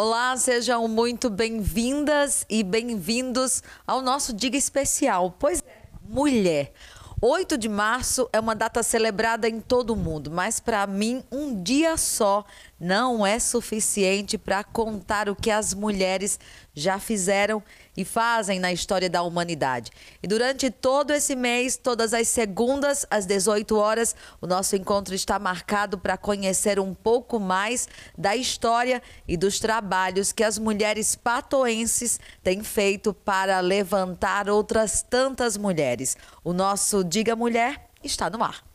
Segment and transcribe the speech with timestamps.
[0.00, 5.34] Olá, sejam muito bem-vindas e bem-vindos ao nosso Diga Especial.
[5.40, 6.72] Pois é, mulher.
[7.20, 11.60] 8 de março é uma data celebrada em todo o mundo, mas para mim, um
[11.60, 12.44] dia só
[12.78, 16.38] não é suficiente para contar o que as mulheres
[16.72, 17.60] já fizeram
[17.98, 19.90] e fazem na história da humanidade.
[20.22, 25.36] E durante todo esse mês, todas as segundas às 18 horas, o nosso encontro está
[25.36, 32.20] marcado para conhecer um pouco mais da história e dos trabalhos que as mulheres patoenses
[32.40, 36.16] têm feito para levantar outras tantas mulheres.
[36.44, 38.67] O nosso Diga Mulher está no ar.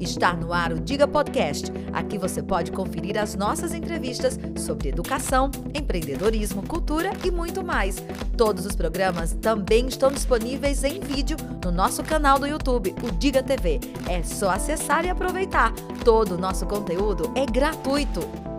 [0.00, 1.72] Está no ar o Diga Podcast.
[1.92, 7.96] Aqui você pode conferir as nossas entrevistas sobre educação, empreendedorismo, cultura e muito mais.
[8.36, 13.42] Todos os programas também estão disponíveis em vídeo no nosso canal do YouTube, o Diga
[13.42, 13.80] TV.
[14.08, 15.72] É só acessar e aproveitar.
[16.04, 18.51] Todo o nosso conteúdo é gratuito.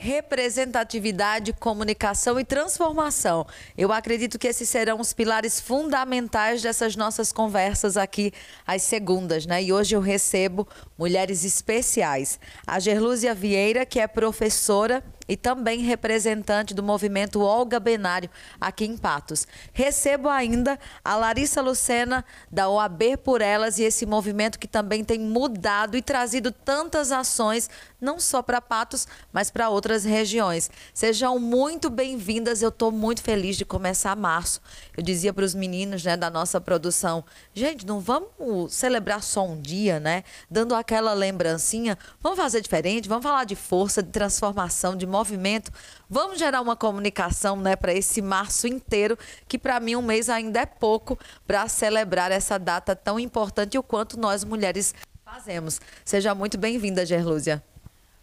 [0.00, 3.46] Representatividade, comunicação e transformação.
[3.76, 8.32] Eu acredito que esses serão os pilares fundamentais dessas nossas conversas aqui
[8.66, 9.62] às segundas, né?
[9.62, 12.40] E hoje eu recebo mulheres especiais.
[12.66, 18.28] A Gerlúzia Vieira, que é professora e também representante do movimento Olga Benário
[18.60, 19.46] aqui em Patos.
[19.72, 25.20] Recebo ainda a Larissa Lucena da OAB por Elas e esse movimento que também tem
[25.20, 27.70] mudado e trazido tantas ações
[28.00, 30.70] não só para Patos, mas para outras regiões.
[30.92, 32.62] Sejam muito bem-vindas.
[32.62, 34.60] Eu estou muito feliz de começar março.
[34.96, 39.60] Eu dizia para os meninos, né, da nossa produção, gente, não vamos celebrar só um
[39.60, 40.24] dia, né?
[40.50, 41.96] Dando aquela lembrancinha.
[42.20, 43.08] Vamos fazer diferente.
[43.08, 45.70] Vamos falar de força, de transformação, de movimento.
[46.08, 50.60] Vamos gerar uma comunicação né, para esse março inteiro, que para mim um mês ainda
[50.60, 55.80] é pouco para celebrar essa data tão importante e o quanto nós mulheres fazemos.
[56.04, 57.62] Seja muito bem-vinda, Gerlúzia.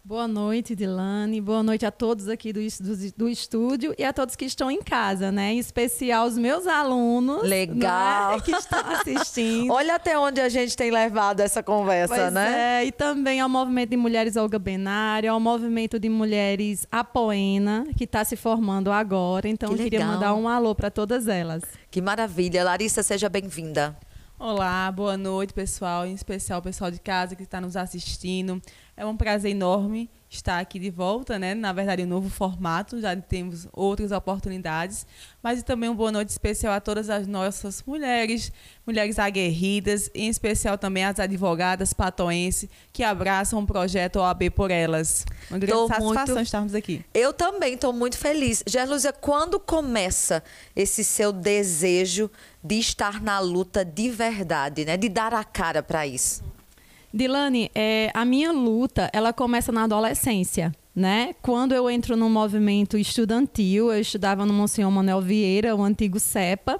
[0.08, 1.38] Boa noite, Dilane.
[1.38, 4.80] Boa noite a todos aqui do, do, do, estúdio e a todos que estão em
[4.80, 5.52] casa, né?
[5.52, 7.42] Em especial os meus alunos.
[7.42, 8.36] Legal.
[8.36, 8.40] Né?
[8.40, 9.70] Que estão assistindo.
[9.70, 12.80] Olha até onde a gente tem levado essa conversa, pois né?
[12.80, 18.04] É, e também ao movimento de mulheres Olga Benário, ao movimento de mulheres Apoena, que
[18.04, 19.46] está se formando agora.
[19.46, 21.62] Então, que eu queria mandar um alô para todas elas.
[21.90, 22.64] Que maravilha.
[22.64, 23.94] Larissa, seja bem-vinda.
[24.40, 28.62] Olá, boa noite, pessoal, em especial o pessoal de casa que está nos assistindo.
[28.96, 31.54] É um prazer enorme estar aqui de volta, né?
[31.54, 35.06] Na verdade, um novo formato, já temos outras oportunidades,
[35.42, 38.52] mas também uma boa noite especial a todas as nossas mulheres,
[38.86, 45.24] mulheres aguerridas, em especial também as advogadas patoenses que abraçam o projeto OAB por elas.
[45.50, 46.40] Uma grande tô satisfação muito...
[46.42, 47.04] estarmos aqui.
[47.12, 48.62] Eu também estou muito feliz.
[48.68, 50.44] Gerlúzia, quando começa
[50.76, 52.30] esse seu desejo
[52.62, 54.96] de estar na luta de verdade, né?
[54.96, 56.42] De dar a cara para isso?
[57.12, 61.34] Dilane, é, a minha luta, ela começa na adolescência, né?
[61.40, 66.78] Quando eu entro no movimento estudantil, eu estudava no Monsenhor Manuel Vieira, o antigo CEPA,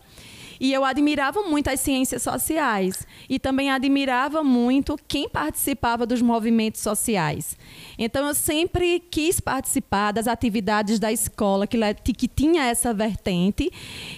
[0.60, 6.80] e eu admirava muito as ciências sociais e também admirava muito quem participava dos movimentos
[6.80, 7.56] sociais.
[7.98, 11.78] Então eu sempre quis participar das atividades da escola que,
[12.12, 13.70] que tinha essa vertente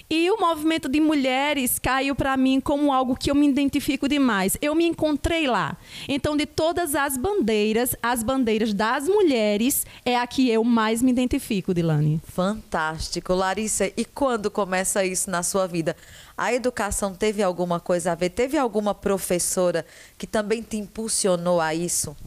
[0.09, 4.57] e o movimento de mulheres caiu para mim como algo que eu me identifico demais.
[4.61, 5.77] Eu me encontrei lá.
[6.07, 11.11] Então de todas as bandeiras, as bandeiras das mulheres é a que eu mais me
[11.11, 12.21] identifico, Dilane.
[12.23, 13.91] Fantástico, Larissa.
[13.97, 15.95] E quando começa isso na sua vida?
[16.41, 18.31] A educação teve alguma coisa a ver?
[18.31, 19.85] Teve alguma professora
[20.17, 22.17] que também te impulsionou a isso?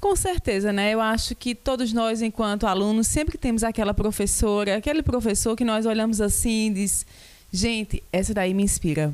[0.00, 0.94] Com certeza, né?
[0.94, 5.84] Eu acho que todos nós, enquanto alunos, sempre temos aquela professora, aquele professor que nós
[5.84, 7.04] olhamos assim e diz,
[7.52, 9.12] gente, essa daí me inspira.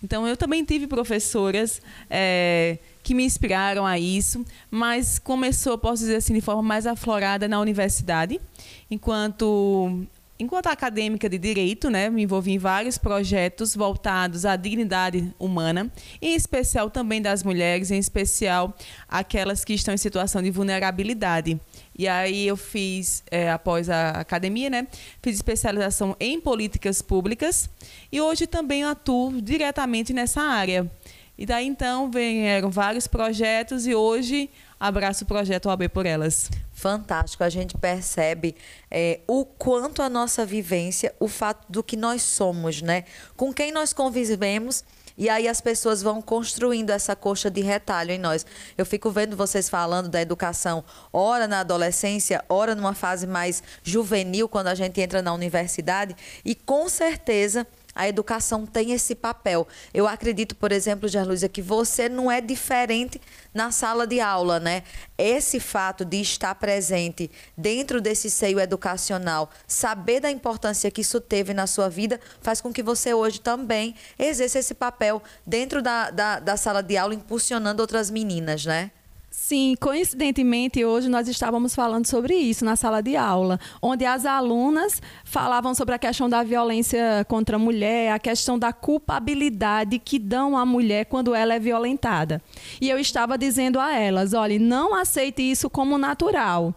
[0.00, 6.14] Então, eu também tive professoras é, que me inspiraram a isso, mas começou, posso dizer
[6.14, 8.40] assim, de forma mais aflorada na universidade,
[8.88, 10.06] enquanto
[10.38, 16.34] Enquanto acadêmica de direito, né, me envolvi em vários projetos voltados à dignidade humana, em
[16.34, 18.76] especial também das mulheres, em especial
[19.08, 21.58] aquelas que estão em situação de vulnerabilidade.
[21.98, 24.86] E aí eu fiz, é, após a academia, né,
[25.22, 27.70] fiz especialização em políticas públicas
[28.12, 30.90] e hoje também atuo diretamente nessa área.
[31.38, 37.42] E daí então vieram vários projetos e hoje abraço o projeto OAB por Elas fantástico.
[37.42, 38.54] A gente percebe
[38.90, 43.04] é, o quanto a nossa vivência, o fato do que nós somos, né?
[43.34, 44.84] Com quem nós convivemos.
[45.18, 48.44] E aí as pessoas vão construindo essa coxa de retalho em nós.
[48.76, 54.46] Eu fico vendo vocês falando da educação, ora na adolescência, ora numa fase mais juvenil,
[54.46, 56.14] quando a gente entra na universidade.
[56.44, 57.66] E com certeza
[57.96, 59.66] a educação tem esse papel.
[59.92, 63.20] Eu acredito, por exemplo, Gerlúzia, que você não é diferente
[63.54, 64.82] na sala de aula, né?
[65.16, 71.54] Esse fato de estar presente dentro desse seio educacional, saber da importância que isso teve
[71.54, 76.38] na sua vida, faz com que você hoje também exerça esse papel dentro da, da,
[76.38, 78.90] da sala de aula, impulsionando outras meninas, né?
[79.28, 85.02] Sim, coincidentemente, hoje nós estávamos falando sobre isso na sala de aula, onde as alunas
[85.24, 90.56] falavam sobre a questão da violência contra a mulher, a questão da culpabilidade que dão
[90.56, 92.40] à mulher quando ela é violentada.
[92.80, 96.74] E eu estava dizendo a elas: olhe, não aceite isso como natural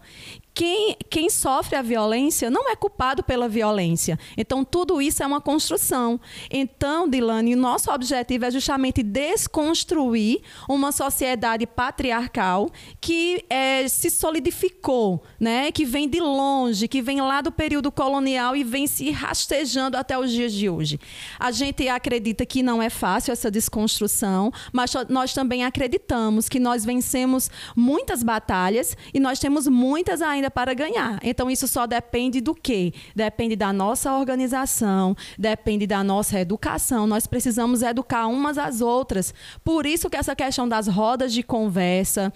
[0.54, 4.18] quem, quem sofre a violência não é culpado pela violência.
[4.36, 6.20] Então, tudo isso é uma construção.
[6.50, 12.68] Então, Dilane, nosso objetivo é justamente desconstruir uma sociedade patriarcal
[13.00, 15.70] que é, se solidificou, né?
[15.72, 20.18] que vem de longe, que vem lá do período colonial e vem se rastejando até
[20.18, 20.98] os dias de hoje.
[21.38, 26.84] A gente acredita que não é fácil essa desconstrução, mas nós também acreditamos que nós
[26.84, 31.18] vencemos muitas batalhas e nós temos muitas ainda ainda para ganhar.
[31.22, 32.92] Então, isso só depende do quê?
[33.14, 37.06] Depende da nossa organização, depende da nossa educação.
[37.06, 39.32] Nós precisamos educar umas às outras.
[39.64, 42.32] Por isso que essa questão das rodas de conversa,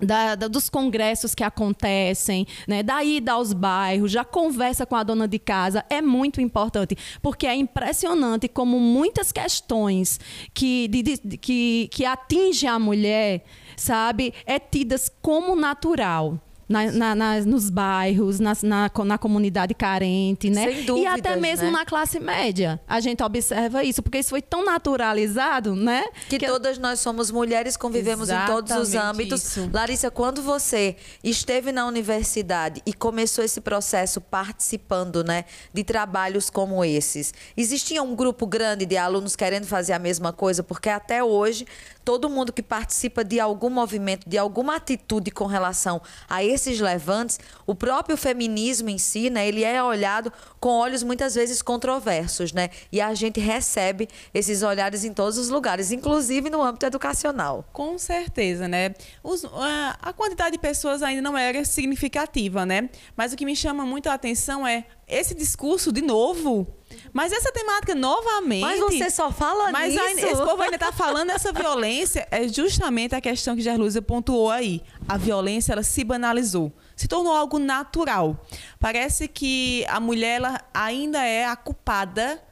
[0.00, 5.02] da, da, dos congressos que acontecem, né, da ida aos bairros, já conversa com a
[5.02, 10.20] dona de casa, é muito importante, porque é impressionante como muitas questões
[10.54, 13.44] que, de, de, que, que atingem a mulher,
[13.76, 20.64] sabe, é tidas como natural na, na, na, nos bairros, na, na, comunidade carente, né?
[20.64, 21.70] Sem dúvidas, e até mesmo né?
[21.70, 22.78] na classe média.
[22.86, 26.04] A gente observa isso, porque isso foi tão naturalizado, né?
[26.28, 29.42] Que, que todas nós somos mulheres, convivemos Exatamente em todos os âmbitos.
[29.42, 29.70] Isso.
[29.72, 36.84] Larissa, quando você esteve na universidade e começou esse processo participando, né, de trabalhos como
[36.84, 40.62] esses, existia um grupo grande de alunos querendo fazer a mesma coisa?
[40.62, 41.64] Porque até hoje
[42.04, 47.38] todo mundo que participa de algum movimento, de alguma atitude com relação a esses levantes,
[47.66, 52.70] o próprio feminismo em si, né, ele é olhado com olhos muitas vezes controversos, né?
[52.90, 57.64] E a gente recebe esses olhares em todos os lugares, inclusive no âmbito educacional.
[57.72, 58.94] Com certeza, né?
[59.22, 62.88] Os, a, a quantidade de pessoas ainda não era significativa, né?
[63.16, 66.77] Mas o que me chama muito a atenção é esse discurso de novo
[67.12, 68.62] mas essa temática, novamente.
[68.62, 70.04] Mas você só fala mas nisso.
[70.04, 72.26] Mas esse povo ainda está falando dessa violência.
[72.30, 74.82] É justamente a questão que Gerlúzia pontuou aí.
[75.08, 76.72] A violência, ela se banalizou.
[76.96, 78.36] Se tornou algo natural.
[78.78, 82.42] Parece que a mulher ela ainda é a culpada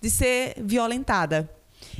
[0.00, 1.50] de ser violentada.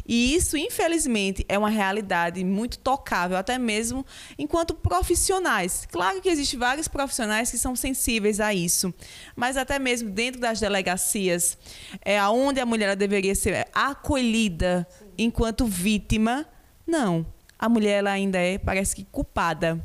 [0.07, 4.05] E isso, infelizmente, é uma realidade muito tocável, até mesmo
[4.39, 5.89] enquanto profissionais.
[5.91, 8.93] Claro que existem vários profissionais que são sensíveis a isso,
[9.35, 11.57] mas até mesmo dentro das delegacias,
[12.03, 14.87] é onde a mulher deveria ser acolhida
[15.17, 16.47] enquanto vítima,
[16.87, 17.27] não.
[17.59, 19.83] A mulher ela ainda é, parece que, culpada.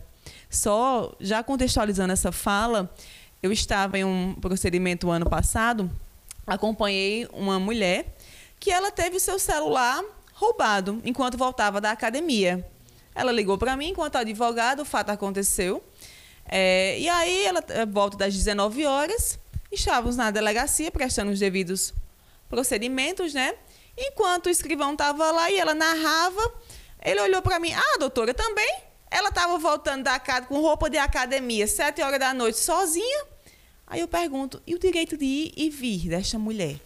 [0.49, 2.93] Só já contextualizando essa fala,
[3.41, 5.89] eu estava em um procedimento ano passado,
[6.45, 8.17] acompanhei uma mulher
[8.59, 10.03] que ela teve seu celular
[10.33, 12.65] roubado enquanto voltava da academia.
[13.15, 15.83] Ela ligou para mim enquanto advogado, o fato aconteceu.
[16.45, 19.37] É, e aí ela eh, volta das 19 horas,
[19.71, 21.93] estávamos na delegacia prestando os devidos
[22.49, 23.53] procedimentos, né?
[23.95, 26.53] Enquanto o escrivão estava lá e ela narrava,
[27.03, 28.81] ele olhou para mim, ah, doutora, também?
[29.11, 33.25] Ela estava voltando da casa com roupa de academia, sete horas da noite, sozinha.
[33.85, 36.79] Aí eu pergunto, e o direito de ir e vir desta mulher?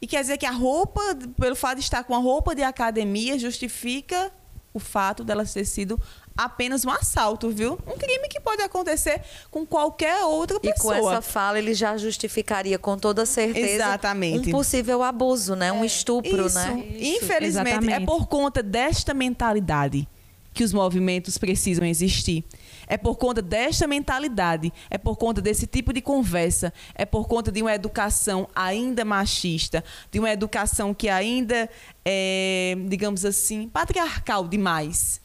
[0.00, 1.00] E quer dizer que a roupa,
[1.38, 4.32] pelo fato de estar com a roupa de academia, justifica
[4.72, 6.00] o fato dela ter sido
[6.36, 7.78] apenas um assalto, viu?
[7.86, 10.96] Um crime que pode acontecer com qualquer outra pessoa.
[10.96, 14.48] E com essa fala ele já justificaria com toda certeza Exatamente.
[14.48, 15.72] um possível abuso, né?
[15.72, 16.54] Um estupro, Isso.
[16.54, 16.84] né?
[16.94, 17.24] Isso.
[17.24, 18.02] Infelizmente, é Exatamente.
[18.02, 20.08] é por conta desta mentalidade
[20.54, 22.44] que os movimentos precisam existir.
[22.90, 27.52] É por conta desta mentalidade, é por conta desse tipo de conversa, é por conta
[27.52, 31.70] de uma educação ainda machista, de uma educação que ainda
[32.04, 35.20] é, digamos assim, patriarcal demais.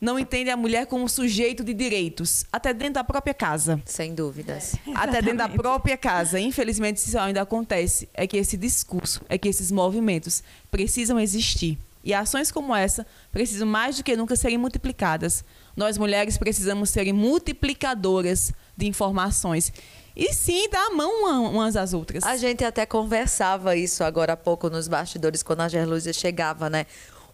[0.00, 3.82] Não entende a mulher como sujeito de direitos, até dentro da própria casa.
[3.84, 4.76] Sem dúvidas.
[4.86, 6.38] É, até dentro da própria casa.
[6.38, 8.08] Infelizmente, isso ainda acontece.
[8.14, 11.76] É que esse discurso, é que esses movimentos precisam existir.
[12.04, 15.44] E ações como essa precisam mais do que nunca serem multiplicadas
[15.78, 19.72] nós mulheres precisamos ser multiplicadoras de informações.
[20.16, 22.24] E sim, dar a mão umas às outras.
[22.24, 26.84] A gente até conversava isso agora há pouco nos bastidores, quando a Gerlúzia chegava, né?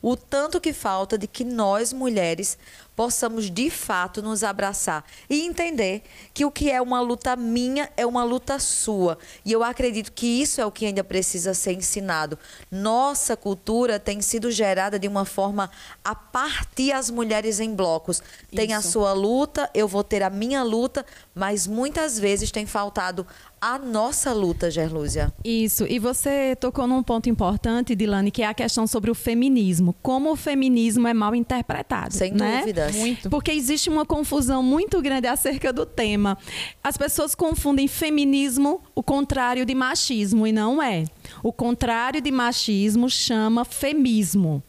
[0.03, 2.59] o tanto que falta de que nós mulheres
[2.97, 8.07] possamos de fato nos abraçar e entender que o que é uma luta minha é
[8.07, 9.19] uma luta sua.
[9.45, 12.39] E eu acredito que isso é o que ainda precisa ser ensinado.
[12.71, 15.71] Nossa cultura tem sido gerada de uma forma
[16.05, 18.23] a partir as mulheres em blocos.
[18.55, 18.75] Tem isso.
[18.75, 23.27] a sua luta, eu vou ter a minha luta, mas muitas vezes tem faltado
[23.65, 25.33] a nossa luta, Gerlúzia.
[25.43, 25.87] Isso.
[25.89, 29.95] E você tocou num ponto importante, Dilane, que é a questão sobre o feminismo.
[30.03, 32.13] Como o feminismo é mal interpretado.
[32.13, 32.63] Sem né?
[32.87, 32.95] Dúvidas.
[32.97, 33.31] Muito.
[33.31, 36.37] Porque existe uma confusão muito grande acerca do tema.
[36.83, 41.05] As pessoas confundem feminismo, o contrário de machismo, e não é.
[41.43, 44.63] O contrário de machismo chama femismo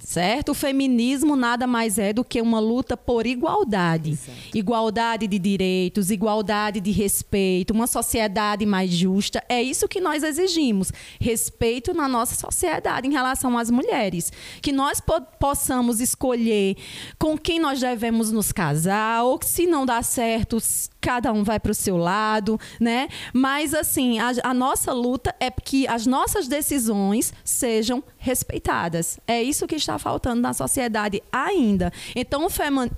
[0.00, 0.50] certo?
[0.50, 4.12] O feminismo nada mais é do que uma luta por igualdade.
[4.12, 4.38] Exato.
[4.54, 9.42] Igualdade de direitos, igualdade de respeito, uma sociedade mais justa.
[9.48, 10.92] É isso que nós exigimos.
[11.20, 14.32] Respeito na nossa sociedade em relação às mulheres.
[14.60, 16.76] Que nós po possamos escolher
[17.18, 20.58] com quem nós devemos nos casar, ou se não dá certo,
[21.02, 23.08] cada um vai para o seu lado, né?
[23.34, 29.18] Mas, assim, a, a nossa luta é que as nossas decisões sejam respeitadas.
[29.26, 31.92] É isso que está faltando na sociedade ainda.
[32.14, 32.50] Então, o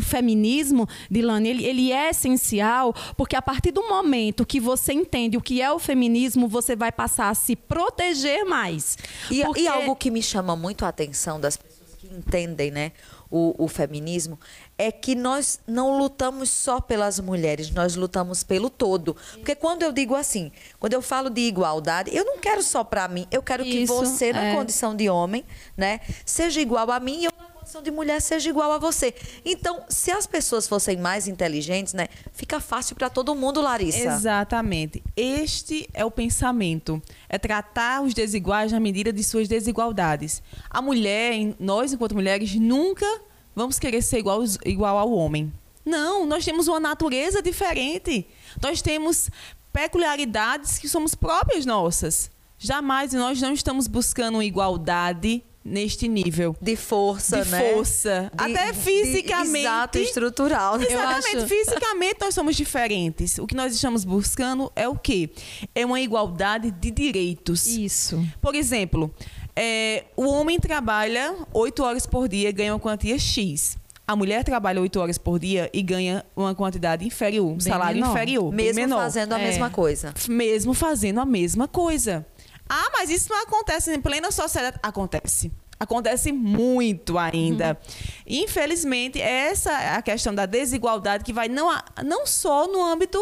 [0.02, 5.40] feminismo, Dilane, ele, ele é essencial porque a partir do momento que você entende o
[5.40, 8.98] que é o feminismo, você vai passar a se proteger mais.
[9.30, 9.62] E, porque...
[9.62, 12.92] e algo que me chama muito a atenção das pessoas que entendem, né?
[13.36, 14.38] O, o, feminismo,
[14.78, 19.16] é que nós não lutamos só pelas mulheres, nós lutamos pelo todo.
[19.32, 23.08] Porque quando eu digo assim, quando eu falo de igualdade, eu não quero só para
[23.08, 24.54] mim, eu quero que Isso, você, na é.
[24.54, 25.44] condição de homem,
[25.76, 27.32] né, seja igual a mim e eu
[27.74, 29.14] condição de mulher seja igual a você.
[29.44, 33.98] Então, se as pessoas fossem mais inteligentes, né, fica fácil para todo mundo, Larissa.
[33.98, 35.02] Exatamente.
[35.16, 40.42] Este é o pensamento, é tratar os desiguais na medida de suas desigualdades.
[40.70, 43.06] A mulher, nós enquanto mulheres nunca
[43.54, 45.52] vamos querer ser igual, igual ao homem.
[45.84, 48.26] Não, nós temos uma natureza diferente.
[48.62, 49.28] Nós temos
[49.72, 52.30] peculiaridades que somos próprias nossas.
[52.56, 57.72] Jamais nós não estamos buscando igualdade neste nível de força, de né?
[57.72, 60.76] força, de, até fisicamente, de, exato, estrutural.
[60.82, 61.48] Exatamente, acho...
[61.48, 63.38] fisicamente nós somos diferentes.
[63.38, 65.30] O que nós estamos buscando é o quê?
[65.74, 67.66] É uma igualdade de direitos.
[67.66, 68.22] Isso.
[68.42, 69.12] Por exemplo,
[69.56, 73.78] é, o homem trabalha oito horas por dia e ganha uma quantia X.
[74.06, 78.10] A mulher trabalha oito horas por dia e ganha uma quantidade inferior, um salário menor.
[78.10, 78.52] inferior.
[78.52, 78.98] Mesmo menor.
[78.98, 79.44] fazendo a é.
[79.44, 80.12] mesma coisa.
[80.28, 82.26] Mesmo fazendo a mesma coisa.
[82.68, 84.78] Ah, mas isso não acontece em plena sociedade.
[84.82, 85.52] Acontece.
[85.78, 87.70] Acontece muito ainda.
[87.70, 87.96] Uhum.
[88.26, 91.68] Infelizmente, essa é a questão da desigualdade que vai não,
[92.04, 93.18] não só no âmbito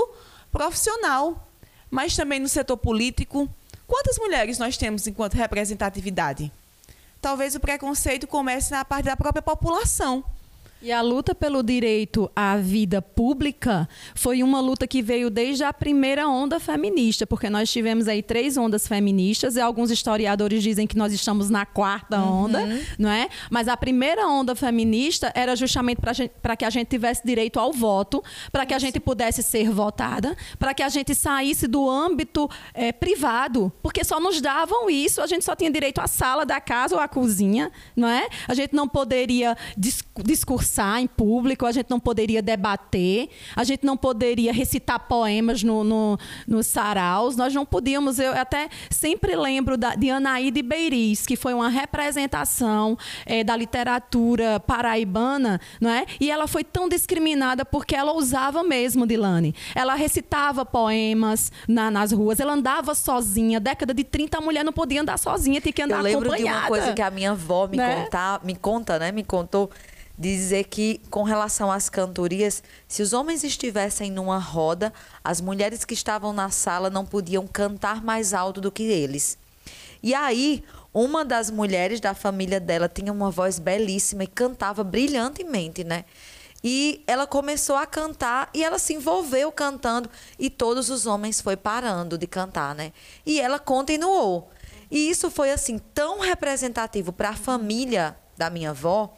[0.50, 1.48] profissional,
[1.90, 3.48] mas também no setor político,
[3.92, 6.50] Quantas mulheres nós temos enquanto representatividade?
[7.20, 10.24] Talvez o preconceito comece na parte da própria população.
[10.84, 15.72] E a luta pelo direito à vida pública foi uma luta que veio desde a
[15.72, 20.96] primeira onda feminista, porque nós tivemos aí três ondas feministas e alguns historiadores dizem que
[20.96, 22.46] nós estamos na quarta uhum.
[22.46, 23.28] onda, não é?
[23.48, 26.00] Mas a primeira onda feminista era justamente
[26.42, 28.20] para que a gente tivesse direito ao voto,
[28.50, 32.90] para que a gente pudesse ser votada, para que a gente saísse do âmbito é,
[32.90, 36.96] privado, porque só nos davam isso, a gente só tinha direito à sala da casa
[36.96, 38.26] ou à cozinha, não é?
[38.48, 39.56] A gente não poderia
[40.24, 45.62] discursar conversar em público, a gente não poderia debater, a gente não poderia recitar poemas
[45.62, 48.18] no, no, nos saraus, nós não podíamos.
[48.18, 54.58] Eu até sempre lembro da, de Anaíde Beiriz, que foi uma representação é, da literatura
[54.60, 56.06] paraibana, não é?
[56.18, 59.54] E ela foi tão discriminada porque ela usava mesmo, Dilane.
[59.74, 63.60] Ela recitava poemas na, nas ruas, ela andava sozinha.
[63.60, 66.16] Década de 30, a mulher não podia andar sozinha, tinha que andar acompanhada.
[66.16, 66.60] Eu lembro acompanhada.
[66.60, 68.04] de uma coisa que a minha avó me, né?
[68.04, 69.12] contar, me conta, né?
[69.12, 69.70] Me contou
[70.18, 74.92] dizer que, com relação às cantorias, se os homens estivessem numa roda,
[75.24, 79.38] as mulheres que estavam na sala não podiam cantar mais alto do que eles.
[80.02, 85.84] E aí, uma das mulheres da família dela tinha uma voz belíssima e cantava brilhantemente,
[85.84, 86.04] né?
[86.64, 91.56] E ela começou a cantar e ela se envolveu cantando e todos os homens foi
[91.56, 92.92] parando de cantar, né?
[93.26, 94.50] E ela continuou.
[94.90, 99.12] E isso foi assim tão representativo para a família da minha avó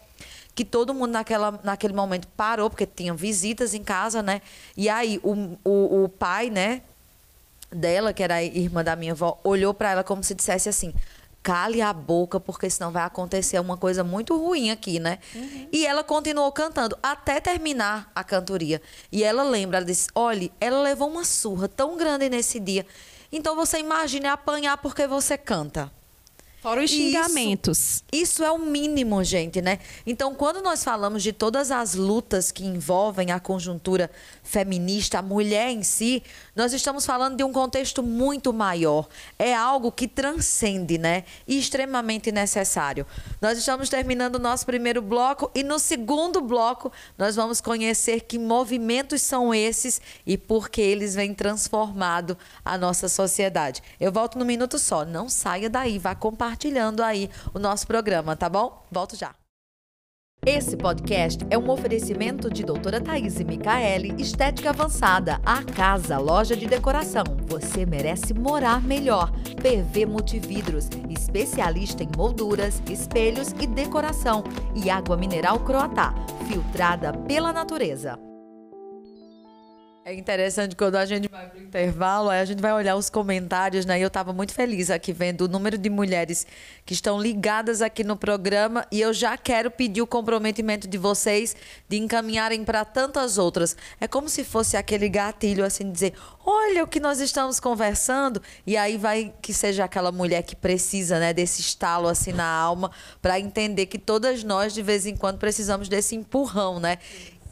[0.54, 4.40] que todo mundo naquela, naquele momento parou, porque tinham visitas em casa, né?
[4.76, 6.82] E aí o, o, o pai, né,
[7.70, 10.94] dela, que era irmã da minha avó, olhou para ela como se dissesse assim:
[11.42, 15.18] cale a boca, porque senão vai acontecer uma coisa muito ruim aqui, né?
[15.34, 15.68] Uhum.
[15.72, 18.80] E ela continuou cantando até terminar a cantoria.
[19.10, 22.86] E ela lembra, ela disse: olhe, ela levou uma surra tão grande nesse dia.
[23.32, 25.90] Então você imagine apanhar porque você canta.
[26.64, 27.78] Fora os xingamentos.
[27.78, 29.78] Isso, isso é o mínimo, gente, né?
[30.06, 34.10] Então, quando nós falamos de todas as lutas que envolvem a conjuntura
[34.42, 36.22] feminista, a mulher em si,
[36.54, 39.08] nós estamos falando de um contexto muito maior.
[39.38, 41.24] É algo que transcende, né?
[41.46, 43.06] E extremamente necessário.
[43.40, 48.38] Nós estamos terminando o nosso primeiro bloco e no segundo bloco nós vamos conhecer que
[48.38, 53.82] movimentos são esses e por que eles vêm transformado a nossa sociedade.
[54.00, 55.04] Eu volto no minuto só.
[55.04, 58.84] Não saia daí, vá compartilhando aí o nosso programa, tá bom?
[58.90, 59.43] Volto já.
[60.46, 66.66] Esse podcast é um oferecimento de doutora Thaís Micaele, Estética Avançada, a casa, loja de
[66.66, 67.24] decoração.
[67.46, 69.32] Você merece morar melhor.
[69.62, 74.44] PV Multividros, especialista em molduras, espelhos e decoração.
[74.74, 76.14] E água mineral Croatá,
[76.46, 78.18] filtrada pela natureza.
[80.06, 83.08] É interessante quando a gente vai para o intervalo, aí a gente vai olhar os
[83.08, 83.98] comentários, né?
[83.98, 86.46] E eu estava muito feliz aqui vendo o número de mulheres
[86.84, 91.56] que estão ligadas aqui no programa e eu já quero pedir o comprometimento de vocês
[91.88, 93.78] de encaminharem para tantas outras.
[93.98, 96.12] É como se fosse aquele gatilho assim dizer:
[96.44, 101.18] "Olha o que nós estamos conversando" e aí vai que seja aquela mulher que precisa,
[101.18, 102.90] né, desse estalo assim na alma
[103.22, 106.98] para entender que todas nós de vez em quando precisamos desse empurrão, né?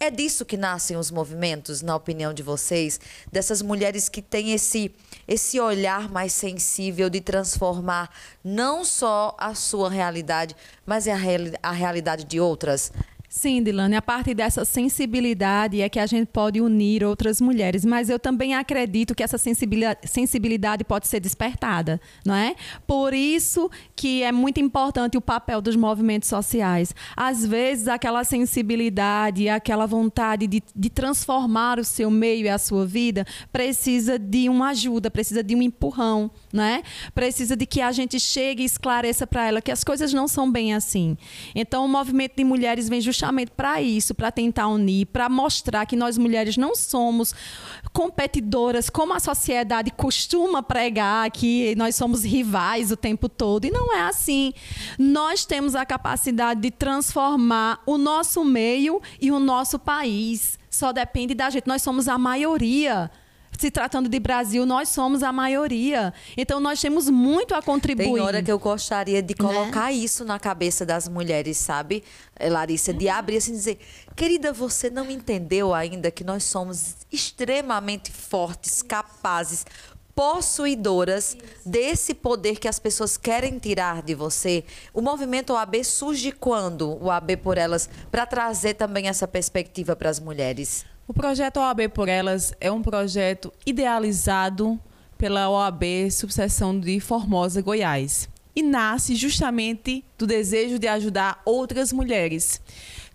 [0.02, 2.99] É disso que nascem os movimentos, na opinião de vocês?
[3.30, 4.92] Dessas mulheres que têm esse,
[5.28, 8.11] esse olhar mais sensível de transformar
[8.42, 12.90] não só a sua realidade, mas a, reali a realidade de outras?
[13.34, 18.10] Sim, Dilane, a partir dessa sensibilidade é que a gente pode unir outras mulheres, mas
[18.10, 22.54] eu também acredito que essa sensibilidade pode ser despertada, não é?
[22.86, 26.94] Por isso que é muito importante o papel dos movimentos sociais.
[27.16, 32.84] Às vezes, aquela sensibilidade, aquela vontade de, de transformar o seu meio e a sua
[32.84, 36.82] vida precisa de uma ajuda, precisa de um empurrão, não é?
[37.14, 40.52] Precisa de que a gente chegue e esclareça para ela que as coisas não são
[40.52, 41.16] bem assim.
[41.54, 45.86] Então, o movimento de mulheres vem justamente justamente para isso, para tentar unir, para mostrar
[45.86, 47.32] que nós mulheres não somos
[47.92, 53.64] competidoras como a sociedade costuma pregar, que nós somos rivais o tempo todo.
[53.64, 54.52] E não é assim.
[54.98, 60.58] Nós temos a capacidade de transformar o nosso meio e o nosso país.
[60.68, 61.68] Só depende da gente.
[61.68, 63.08] Nós somos a maioria
[63.62, 66.12] se tratando de Brasil, nós somos a maioria.
[66.37, 68.12] Então nós temos muito a contribuir.
[68.14, 69.92] Tem hora que eu gostaria de colocar né?
[69.92, 72.03] isso na cabeça das mulheres, sabe,
[72.35, 72.92] eh, Larissa?
[72.92, 73.79] De abrir assim e dizer:
[74.16, 79.64] querida, você não entendeu ainda que nós somos extremamente fortes, capazes,
[80.12, 84.64] possuidoras desse poder que as pessoas querem tirar de você.
[84.92, 87.01] O movimento OAB surge quando?
[87.01, 90.85] O OAB por elas, para trazer também essa perspectiva para as mulheres.
[91.12, 94.81] O projeto OAB por Elas é um projeto idealizado
[95.18, 98.31] pela OAB Subseção de Formosa, Goiás.
[98.57, 102.62] E nasce justamente do desejo de ajudar outras mulheres.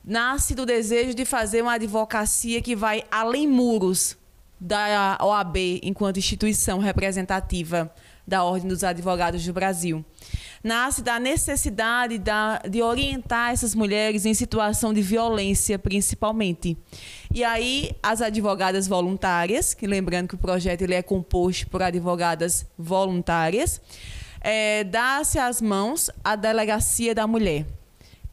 [0.05, 4.15] Nasce do desejo de fazer uma advocacia que vai além muros
[4.61, 7.91] da OAB enquanto instituição representativa
[8.27, 10.05] da Ordem dos Advogados do Brasil
[10.63, 16.77] nasce da necessidade da, de orientar essas mulheres em situação de violência, principalmente.
[17.33, 22.65] E aí, as advogadas voluntárias, que lembrando que o projeto ele é composto por advogadas
[22.77, 23.81] voluntárias,
[24.41, 27.65] é, dá-se às mãos a Delegacia da Mulher,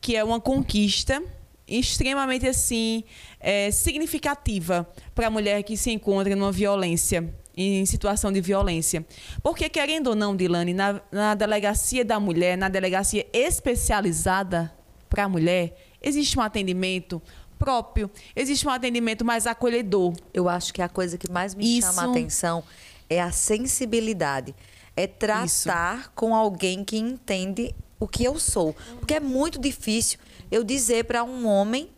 [0.00, 1.22] que é uma conquista
[1.66, 3.04] extremamente assim
[3.40, 9.04] é, significativa para a mulher que se encontra numa violência em situação de violência.
[9.42, 14.72] Porque, querendo ou não, Dilane, na, na delegacia da mulher, na delegacia especializada
[15.08, 17.22] para a mulher, existe um atendimento
[17.58, 20.14] próprio, existe um atendimento mais acolhedor.
[20.32, 21.88] Eu acho que a coisa que mais me Isso...
[21.88, 22.64] chama a atenção
[23.08, 24.54] é a sensibilidade.
[24.96, 26.10] É tratar Isso.
[26.14, 28.74] com alguém que entende o que eu sou.
[28.98, 30.18] Porque é muito difícil
[30.50, 31.88] eu dizer para um homem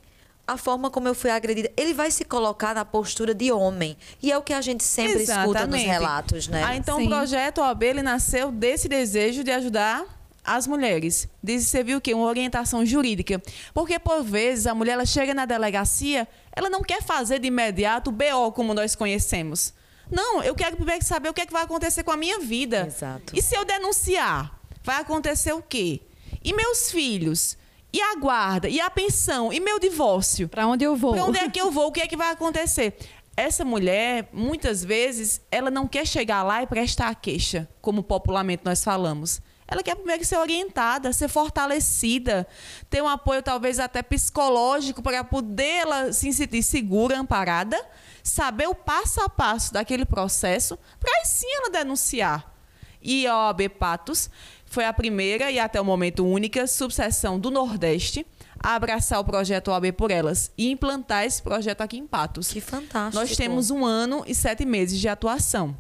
[0.46, 1.70] a forma como eu fui agredida.
[1.76, 3.96] Ele vai se colocar na postura de homem.
[4.22, 5.56] E é o que a gente sempre Exatamente.
[5.56, 6.62] escuta nos relatos, né?
[6.64, 7.06] Ah, então Sim.
[7.06, 10.04] o projeto OAB ele nasceu desse desejo de ajudar
[10.44, 11.28] as mulheres.
[11.42, 12.14] De servir o quê?
[12.14, 13.42] Uma orientação jurídica.
[13.74, 18.11] Porque, por vezes, a mulher ela chega na delegacia, ela não quer fazer de imediato
[18.11, 19.74] o BO como nós conhecemos.
[20.09, 22.87] Não, eu quero primeiro saber o que, é que vai acontecer com a minha vida.
[22.87, 23.35] Exato.
[23.35, 26.00] E se eu denunciar, vai acontecer o quê?
[26.44, 27.59] E meus filhos?
[27.96, 28.68] E a guarda?
[28.68, 29.50] E a pensão?
[29.50, 30.50] E meu divórcio?
[30.50, 31.14] Para onde eu vou?
[31.14, 31.87] Para onde é que eu vou?
[31.87, 32.94] O que é que vai acontecer?
[33.35, 38.62] Essa mulher, muitas vezes, ela não quer chegar lá e prestar a queixa, como popularmente
[38.66, 39.40] nós falamos.
[39.66, 42.46] Ela quer primeiro ser orientada, ser fortalecida,
[42.90, 47.82] ter um apoio talvez até psicológico para poder ela se sentir segura, amparada,
[48.22, 52.52] saber o passo a passo daquele processo, para aí sim ela denunciar.
[53.00, 54.28] E a OAB Patos
[54.76, 58.26] foi a primeira e até o momento única subseção do Nordeste
[58.62, 62.48] a abraçar o projeto OAB por Elas e implantar esse projeto aqui em Patos.
[62.48, 63.18] Que fantástico.
[63.18, 65.74] Nós temos um ano e sete meses de atuação.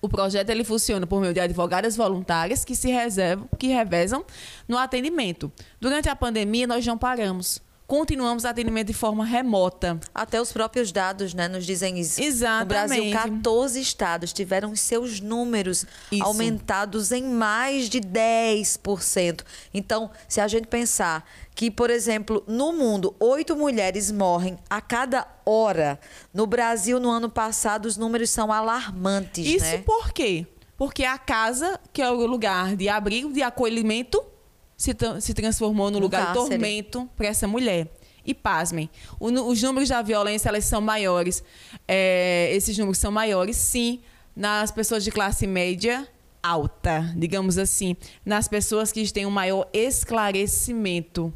[0.00, 4.24] O projeto ele funciona por meio de advogadas voluntárias que se reservam, que revezam
[4.66, 5.52] no atendimento.
[5.78, 7.60] Durante a pandemia, nós não paramos
[7.92, 10.00] continuamos atendimento de forma remota.
[10.14, 12.22] Até os próprios dados né, nos dizem isso.
[12.22, 13.10] Exatamente.
[13.10, 16.24] No Brasil, 14 estados tiveram seus números isso.
[16.24, 19.42] aumentados em mais de 10%.
[19.74, 21.22] Então, se a gente pensar
[21.54, 26.00] que, por exemplo, no mundo, oito mulheres morrem a cada hora,
[26.32, 29.46] no Brasil, no ano passado, os números são alarmantes.
[29.46, 29.82] Isso né?
[29.84, 30.46] por quê?
[30.78, 34.31] Porque a casa, que é o lugar de abrigo, de acolhimento,
[34.76, 36.44] se, se transformou no, lugar cárcere.
[36.44, 37.88] de tormento para essa mulher.
[38.24, 41.42] E pasmem, o, os números da violência elas são maiores.
[41.88, 44.00] É, esses números são maiores, sim,
[44.34, 46.06] nas pessoas de classe média
[46.42, 51.32] alta, digamos assim, nas pessoas que têm um maior esclarecimento.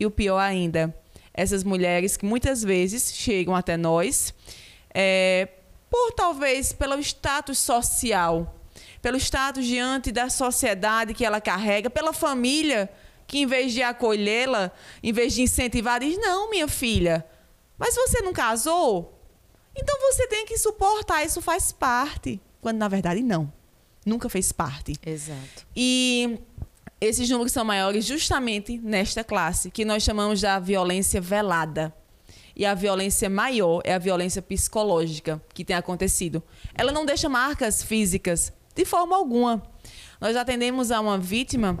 [0.00, 0.94] E o pior ainda,
[1.32, 4.34] essas mulheres que muitas vezes chegam até nós
[4.94, 5.48] é,
[5.90, 8.55] por talvez pelo status social
[9.06, 12.90] pelo status diante da sociedade que ela carrega, pela família
[13.24, 17.24] que, em vez de acolhê-la, em vez de incentivar, diz: Não, minha filha,
[17.78, 19.16] mas você não casou?
[19.76, 22.40] Então você tem que suportar, isso faz parte.
[22.60, 23.52] Quando na verdade não.
[24.04, 24.94] Nunca fez parte.
[25.06, 25.64] Exato.
[25.76, 26.40] E
[27.00, 31.94] esses números são maiores justamente nesta classe, que nós chamamos da violência velada.
[32.56, 36.42] E a violência maior é a violência psicológica que tem acontecido.
[36.74, 39.62] Ela não deixa marcas físicas, de forma alguma.
[40.20, 41.78] Nós atendemos a uma vítima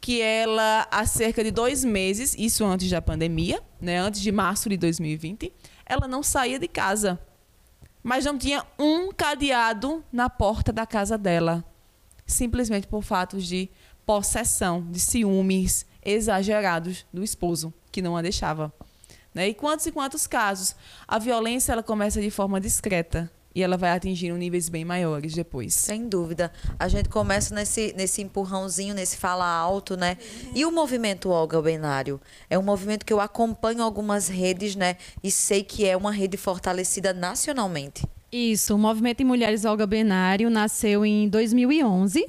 [0.00, 4.68] que ela, há cerca de dois meses, isso antes da pandemia, né, antes de março
[4.68, 5.52] de 2020,
[5.84, 7.20] ela não saía de casa.
[8.02, 11.62] Mas não tinha um cadeado na porta da casa dela.
[12.26, 13.68] Simplesmente por fatos de
[14.06, 18.72] possessão, de ciúmes exagerados do esposo, que não a deixava.
[19.34, 19.48] Né?
[19.48, 20.74] E quantos e quantos casos?
[21.06, 25.74] A violência ela começa de forma discreta e ela vai atingindo níveis bem maiores depois.
[25.74, 26.52] Sem dúvida.
[26.78, 30.16] A gente começa nesse, nesse empurrãozinho, nesse fala alto, né?
[30.54, 32.20] E o movimento Olga Benário?
[32.48, 34.96] É um movimento que eu acompanho algumas redes, né?
[35.24, 38.06] E sei que é uma rede fortalecida nacionalmente.
[38.30, 42.28] Isso, o Movimento em Mulheres Olga Benário nasceu em 2011,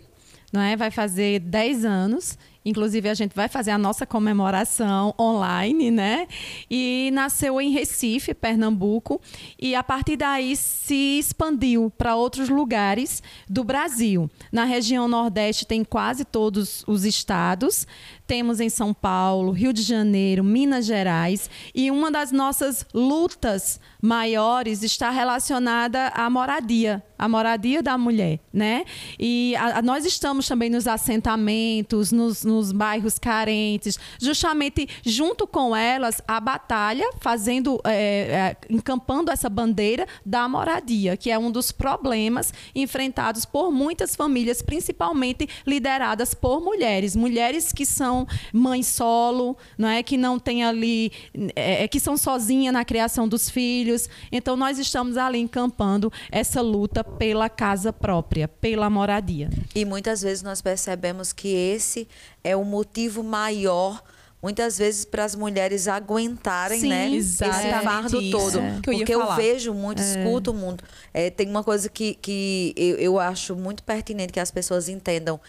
[0.52, 0.76] não é?
[0.76, 6.28] Vai fazer 10 anos Inclusive, a gente vai fazer a nossa comemoração online, né?
[6.70, 9.22] E nasceu em Recife, Pernambuco,
[9.58, 14.30] e a partir daí se expandiu para outros lugares do Brasil.
[14.52, 17.88] Na região Nordeste tem quase todos os estados,
[18.30, 24.84] temos em São Paulo, Rio de Janeiro, Minas Gerais, e uma das nossas lutas maiores
[24.84, 28.86] está relacionada à moradia, a moradia da mulher, né?
[29.20, 35.76] E a, a, nós estamos também nos assentamentos, nos, nos bairros carentes, justamente junto com
[35.76, 41.72] elas a batalha, fazendo, é, é, encampando essa bandeira da moradia, que é um dos
[41.72, 48.19] problemas enfrentados por muitas famílias, principalmente lideradas por mulheres, mulheres que são
[48.54, 51.12] mães solo, não é que não tem ali,
[51.56, 54.10] é, é, que são sozinhas na criação dos filhos.
[54.32, 59.50] Então nós estamos ali encampando essa luta pela casa própria, pela moradia.
[59.76, 62.08] E muitas vezes nós percebemos que esse
[62.44, 64.02] é o motivo maior
[64.42, 67.12] muitas vezes para as mulheres aguentarem, Sim, né?
[67.12, 67.38] Esse
[67.84, 68.60] fardo todo.
[68.60, 68.78] é.
[68.78, 70.06] Eu porque eu vejo muito, é.
[70.06, 70.84] escuto muito.
[71.14, 75.40] É, tem uma coisa que, que eu, eu acho muito pertinente que as pessoas entendam.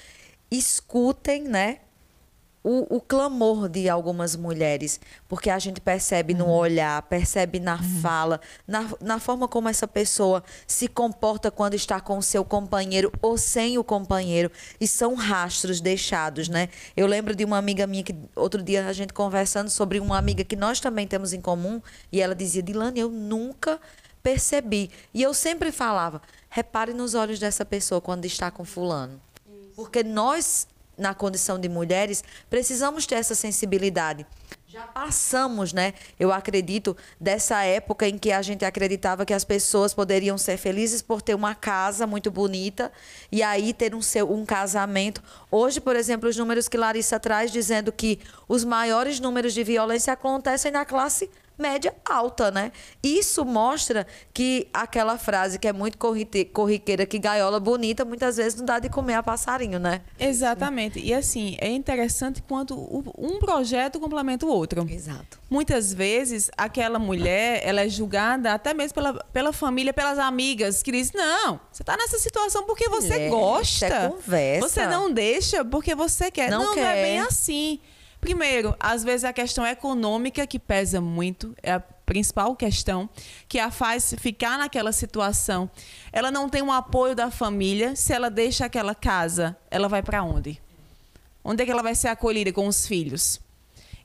[0.50, 1.78] Escutem, né?
[2.62, 6.50] O, o, clamor de algumas mulheres, porque a gente percebe no uhum.
[6.50, 8.00] olhar, percebe na uhum.
[8.00, 13.10] fala, na, na forma como essa pessoa se comporta quando está com o seu companheiro
[13.22, 16.68] ou sem o companheiro, e são rastros deixados, né?
[16.94, 20.44] Eu lembro de uma amiga minha que outro dia a gente conversando sobre uma amiga
[20.44, 21.80] que nós também temos em comum,
[22.12, 23.80] e ela dizia: Dilane, eu nunca
[24.22, 24.90] percebi.
[25.14, 29.20] E eu sempre falava: repare nos olhos dessa pessoa quando está com Fulano.
[29.74, 30.66] Porque nós
[31.00, 34.26] na condição de mulheres, precisamos ter essa sensibilidade.
[34.68, 35.94] Já passamos, né?
[36.18, 41.02] Eu acredito, dessa época em que a gente acreditava que as pessoas poderiam ser felizes
[41.02, 42.92] por ter uma casa muito bonita
[43.32, 45.20] e aí ter um, seu, um casamento.
[45.50, 50.12] Hoje, por exemplo, os números que Larissa traz dizendo que os maiores números de violência
[50.12, 51.28] acontecem na classe
[51.60, 52.72] média alta, né?
[53.02, 55.98] Isso mostra que aquela frase que é muito
[56.52, 60.00] corriqueira, que gaiola bonita, muitas vezes não dá de comer a passarinho, né?
[60.18, 60.98] Exatamente.
[60.98, 62.74] E assim, é interessante quando
[63.18, 64.86] um projeto complementa o outro.
[64.90, 65.38] Exato.
[65.48, 70.92] Muitas vezes, aquela mulher, ela é julgada até mesmo pela, pela família, pelas amigas, que
[70.92, 73.86] diz, não, você está nessa situação porque você Mulher, gosta.
[73.86, 74.68] isso é conversa.
[74.68, 76.50] Você não deixa porque você quer.
[76.50, 77.02] Não Não, não é quer.
[77.02, 77.80] bem assim.
[78.20, 83.08] Primeiro, às vezes a questão econômica que pesa muito, é a principal questão,
[83.48, 85.70] que a faz ficar naquela situação.
[86.12, 87.96] Ela não tem um apoio da família.
[87.96, 90.60] Se ela deixa aquela casa, ela vai para onde?
[91.42, 93.40] Onde é que ela vai ser acolhida com os filhos?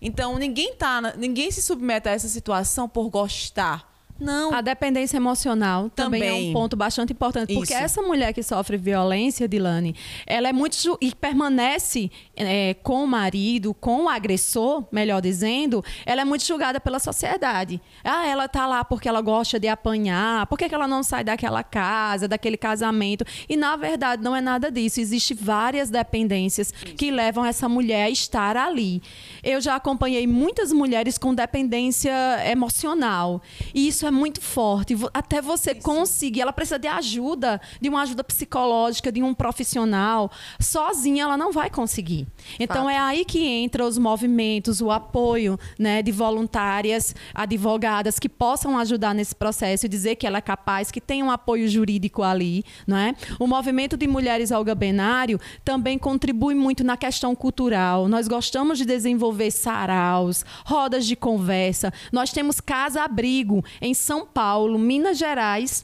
[0.01, 3.94] Então, ninguém tá, ninguém se submete a essa situação por gostar.
[4.19, 4.53] Não.
[4.53, 6.49] A dependência emocional também, é Também.
[6.49, 7.53] um ponto bastante importante.
[7.53, 7.83] Porque Isso.
[7.83, 10.75] essa mulher que sofre violência, Dilane, ela é muito.
[11.01, 16.79] e permanece é, com o marido, com o agressor, melhor dizendo, ela é muito julgada
[16.79, 17.81] pela sociedade.
[18.03, 21.23] Ah, ela tá lá porque ela gosta de apanhar, por que, que ela não sai
[21.23, 23.25] daquela casa, daquele casamento?
[23.49, 25.01] E na verdade não é nada disso.
[25.01, 29.01] Existem várias dependências que levam essa mulher a estar ali.
[29.43, 32.13] Eu já acompanhei muitas mulheres com dependência
[32.49, 33.41] emocional.
[33.73, 34.95] E isso é muito forte.
[35.13, 40.31] Até você conseguir, ela precisa de ajuda, de uma ajuda psicológica, de um profissional.
[40.59, 42.27] Sozinha ela não vai conseguir.
[42.59, 42.89] Então Fato.
[42.89, 49.15] é aí que entra os movimentos, o apoio, né, de voluntárias, advogadas que possam ajudar
[49.15, 52.97] nesse processo e dizer que ela é capaz, que tem um apoio jurídico ali, não
[52.97, 53.15] é?
[53.39, 58.07] O movimento de mulheres Olga Benário também contribui muito na questão cultural.
[58.07, 61.91] Nós gostamos de desenvolver saraus, rodas de conversa.
[62.11, 65.83] Nós temos casa-abrigo em São Paulo, Minas Gerais,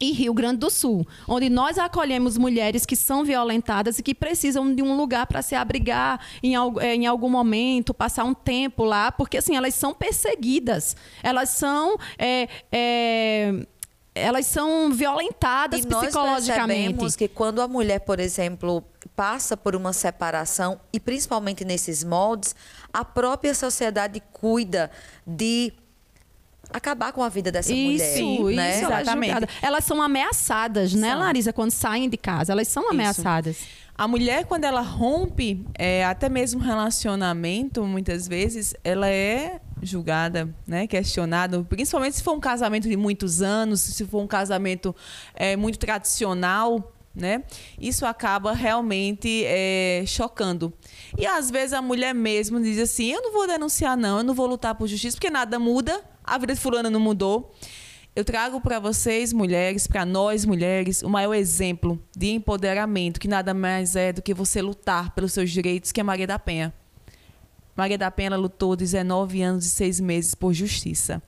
[0.00, 4.74] e Rio Grande do Sul, onde nós acolhemos mulheres que são violentadas e que precisam
[4.74, 9.12] de um lugar para se abrigar em, eh, em algum momento, passar um tempo lá,
[9.12, 13.66] porque assim elas são perseguidas, elas são eh, eh,
[14.12, 16.66] elas são violentadas E nós psicologicamente.
[16.66, 18.82] percebemos que quando a mulher, por exemplo,
[19.14, 22.54] passa por uma separação, e principalmente nesses moldes,
[22.92, 24.90] a própria sociedade cuida
[25.24, 25.72] de
[26.72, 28.56] acabar com a vida dessa Isso, mulher.
[28.56, 28.76] né?
[28.76, 29.48] isso, é Exatamente.
[29.62, 31.18] Elas são ameaçadas, né, São.
[31.18, 31.52] Larissa?
[31.52, 33.58] Quando saem de casa, elas são ameaçadas.
[33.96, 40.86] A mulher, quando ela rompe, é, até mesmo relacionamento, muitas vezes, ela é julgada, né,
[40.86, 44.94] questionada, principalmente se for um casamento de muitos anos, se for um casamento
[45.34, 47.42] é, muito tradicional, né?
[47.78, 50.72] Isso acaba realmente é, chocando.
[51.18, 54.34] E às vezes a mulher mesmo diz assim: eu não vou denunciar, não, eu não
[54.34, 57.54] vou lutar por justiça, porque nada muda, a vida de fulana não mudou.
[58.14, 63.54] Eu trago para vocês, mulheres, para nós, mulheres, o maior exemplo de empoderamento, que nada
[63.54, 66.74] mais é do que você lutar pelos seus direitos, que é Maria da Penha.
[67.76, 71.22] Maria da Penha lutou 19 anos e 6 meses por justiça.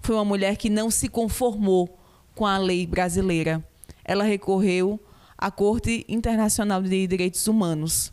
[0.00, 1.98] Foi uma mulher que não se conformou
[2.34, 3.62] com a lei brasileira.
[4.04, 4.98] Ela recorreu
[5.36, 8.12] à Corte Internacional de Direitos Humanos,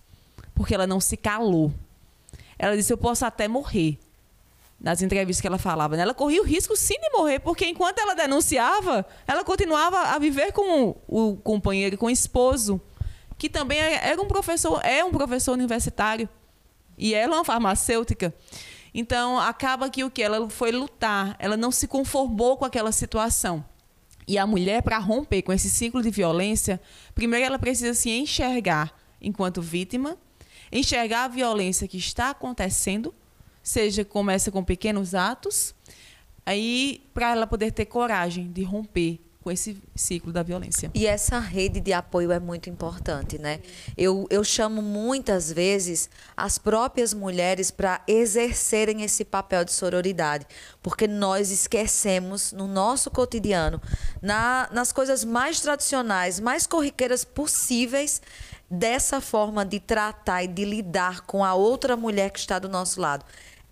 [0.53, 1.73] porque ela não se calou.
[2.57, 3.97] Ela disse: Eu posso até morrer.
[4.79, 6.03] Nas entrevistas que ela falava, né?
[6.03, 10.51] ela corria o risco sim de morrer, porque enquanto ela denunciava, ela continuava a viver
[10.51, 12.79] com o, companheiro, com o esposo,
[13.39, 16.29] que também é- era um professor, é um professor universitário.
[16.95, 18.31] E ela é uma farmacêutica.
[18.93, 20.21] Então, acaba que o que?
[20.21, 23.65] Ela foi lutar, ela não se conformou com aquela situação.
[24.27, 26.81] E a mulher, para romper com esse ciclo de violência,
[27.15, 30.17] primeiro ela precisa se enxergar enquanto vítima,
[30.71, 33.13] enxergar a violência que está acontecendo,
[33.63, 35.73] seja começa com pequenos atos,
[36.45, 40.91] aí para ela poder ter coragem de romper com esse ciclo da violência.
[40.93, 43.61] E essa rede de apoio é muito importante, né?
[43.97, 50.45] Eu, eu chamo muitas vezes as próprias mulheres para exercerem esse papel de sororidade,
[50.83, 53.81] porque nós esquecemos no nosso cotidiano,
[54.21, 58.21] na, nas coisas mais tradicionais, mais corriqueiras possíveis,
[58.69, 62.99] dessa forma de tratar e de lidar com a outra mulher que está do nosso
[62.99, 63.23] lado.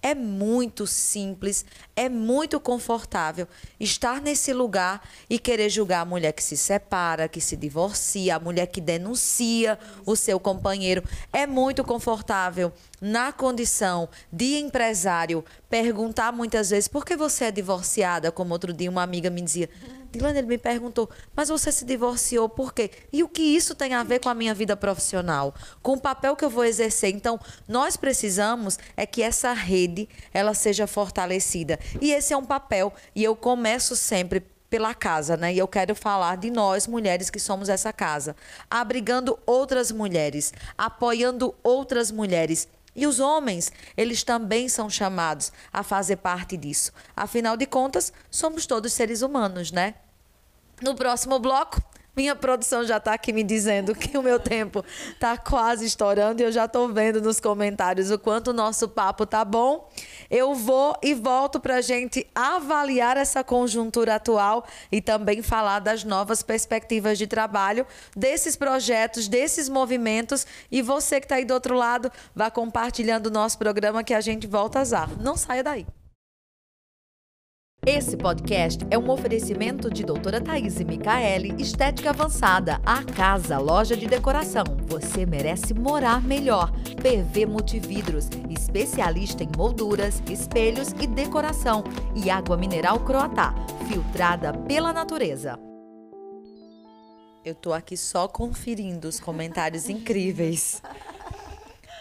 [0.06, 1.66] É muito simples,
[1.96, 3.48] é muito confortável
[3.80, 8.40] estar nesse lugar e querer julgar a mulher que se separa, que se divorcia, a
[8.40, 11.04] mulher que denuncia o seu companheiro.
[11.34, 18.32] É muito confortável, na condição de empresário, perguntar muitas vezes por que você é divorciada,
[18.32, 19.70] como outro dia uma amiga me dizia.
[20.12, 22.90] Dilane, ele me perguntou, mas você se divorciou por quê?
[23.12, 25.54] E o que isso tem a ver com a minha vida profissional?
[25.82, 27.14] Com o papel que eu vou exercer?
[27.14, 31.78] Então, nós precisamos é que essa rede, ela seja fortalecida.
[32.02, 32.94] E esse é um papel.
[33.14, 35.54] E eu começo sempre pela casa, né?
[35.54, 38.36] E eu quero falar de nós, mulheres que somos essa casa.
[38.70, 46.18] Abrigando outras mulheres, apoiando outras mulheres E os homens, eles também são chamados a fazer
[46.18, 46.92] parte disso.
[47.16, 49.96] Afinal de contas, somos todos seres humanos, né?
[50.82, 51.82] No próximo bloco,
[52.16, 56.46] minha produção já está aqui me dizendo que o meu tempo está quase estourando e
[56.46, 59.90] eu já estou vendo nos comentários o quanto o nosso papo tá bom.
[60.30, 66.04] Eu vou e volto para a gente avaliar essa conjuntura atual e também falar das
[66.04, 70.48] novas perspectivas de trabalho, desses projetos, desses movimentos.
[70.72, 74.22] E você que está aí do outro lado, vá compartilhando o nosso programa que a
[74.22, 75.10] gente volta a zar.
[75.20, 75.86] Não saia daí.
[77.84, 84.08] Esse podcast é um oferecimento de doutora Thaís Micaele, Estética Avançada, a casa, loja de
[84.08, 84.64] decoração.
[84.88, 86.72] Você merece morar melhor.
[87.00, 91.84] PV Multividros, especialista em molduras, espelhos e decoração.
[92.16, 93.54] E água mineral Croatá,
[93.88, 95.60] filtrada pela natureza.
[97.46, 100.82] Eu tô aqui só conferindo os comentários incríveis.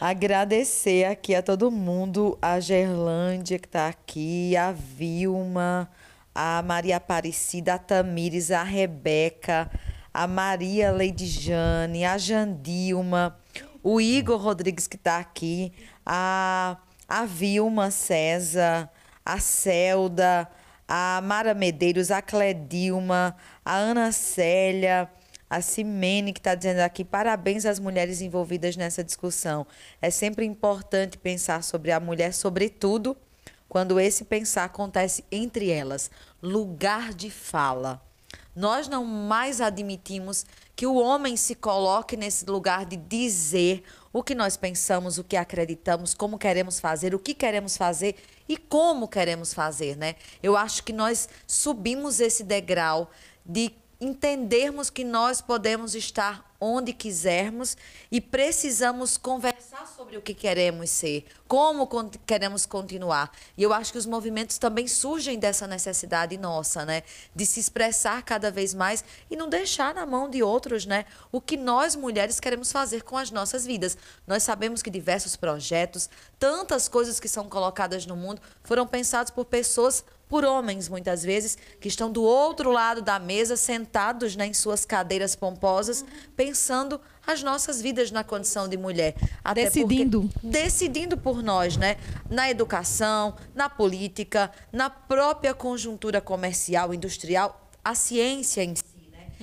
[0.07, 5.91] Agradecer aqui a todo mundo, a Gerlândia que está aqui, a Vilma,
[6.35, 9.71] a Maria Aparecida, a Tamires, a Rebeca,
[10.13, 13.39] a Maria Lady Jane, a Jandilma,
[13.83, 15.73] o Igor Rodrigues que está aqui,
[16.05, 16.77] a,
[17.09, 18.91] a Vilma César,
[19.25, 20.47] a Celda,
[20.87, 25.09] a Mara Medeiros, a Cledilma, a Ana Célia,
[25.55, 29.67] a Simene, que está dizendo aqui, parabéns às mulheres envolvidas nessa discussão.
[30.03, 33.17] É sempre importante pensar sobre a mulher, sobretudo
[33.69, 36.11] quando esse pensar acontece entre elas.
[36.43, 38.03] Lugar de fala.
[38.55, 44.35] Nós não mais admitimos que o homem se coloque nesse lugar de dizer o que
[44.35, 48.17] nós pensamos, o que acreditamos, como queremos fazer, o que queremos fazer
[48.49, 50.17] e como queremos fazer, né?
[50.43, 53.11] Eu acho que nós subimos esse degrau
[53.45, 57.77] de entendermos que nós podemos estar onde quisermos
[58.11, 61.87] e precisamos conversar sobre o que queremos ser, como
[62.27, 63.31] queremos continuar.
[63.57, 67.03] E eu acho que os movimentos também surgem dessa necessidade nossa, né,
[67.35, 71.41] de se expressar cada vez mais e não deixar na mão de outros, né, o
[71.41, 73.99] que nós mulheres queremos fazer com as nossas vidas.
[74.27, 79.45] Nós sabemos que diversos projetos, tantas coisas que são colocadas no mundo, foram pensados por
[79.45, 84.55] pessoas por homens, muitas vezes, que estão do outro lado da mesa, sentados né, em
[84.55, 86.05] suas cadeiras pomposas,
[86.37, 89.15] pensando as nossas vidas na condição de mulher.
[89.43, 90.31] Até decidindo.
[90.43, 91.97] Decidindo por nós, né?
[92.29, 98.94] Na educação, na política, na própria conjuntura comercial, industrial, a ciência em si.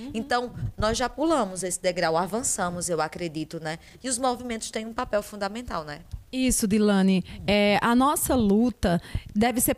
[0.02, 0.10] Uhum.
[0.14, 3.78] Então, nós já pulamos esse degrau, avançamos, eu acredito, né?
[4.02, 6.00] E os movimentos têm um papel fundamental, né?
[6.32, 7.22] Isso, Dilane.
[7.46, 9.00] É, a nossa luta
[9.34, 9.76] deve ser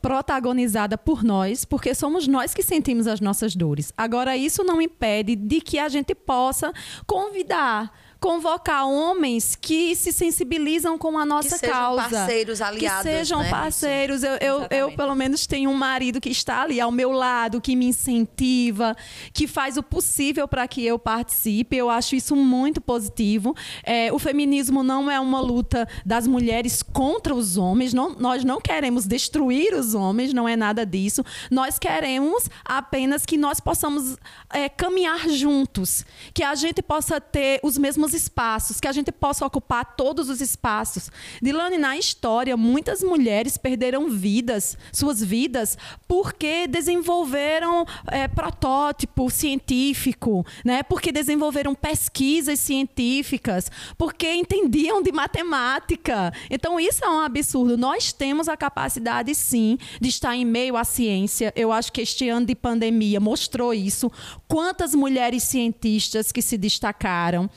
[0.00, 3.92] protagonizada por nós, porque somos nós que sentimos as nossas dores.
[3.94, 6.72] Agora, isso não impede de que a gente possa
[7.06, 12.02] convidar convocar homens que se sensibilizam com a nossa que sejam causa.
[12.02, 13.02] parceiros, aliados.
[13.02, 13.50] Que sejam né?
[13.50, 14.22] parceiros.
[14.24, 17.76] Eu, eu, eu, pelo menos, tenho um marido que está ali ao meu lado, que
[17.76, 18.96] me incentiva,
[19.32, 21.76] que faz o possível para que eu participe.
[21.76, 23.54] Eu acho isso muito positivo.
[23.84, 27.94] É, o feminismo não é uma luta das mulheres contra os homens.
[27.94, 31.24] Não, nós não queremos destruir os homens, não é nada disso.
[31.50, 34.16] Nós queremos apenas que nós possamos
[34.52, 36.04] é, caminhar juntos,
[36.34, 40.28] que a gente possa ter os mesmos mesmos espaços, que a gente possa ocupar todos
[40.28, 41.10] os espaços.
[41.42, 50.82] Dilane, na história, muitas mulheres perderam vidas, suas vidas, porque desenvolveram é, protótipo científico, né?
[50.82, 56.32] porque desenvolveram pesquisas científicas, porque entendiam de matemática.
[56.50, 57.76] Então, isso é um absurdo.
[57.76, 61.52] Nós temos a capacidade, sim, de estar em meio à ciência.
[61.54, 64.10] Eu acho que este ano de pandemia mostrou isso.
[64.46, 67.48] Quantas mulheres cientistas que se destacaram.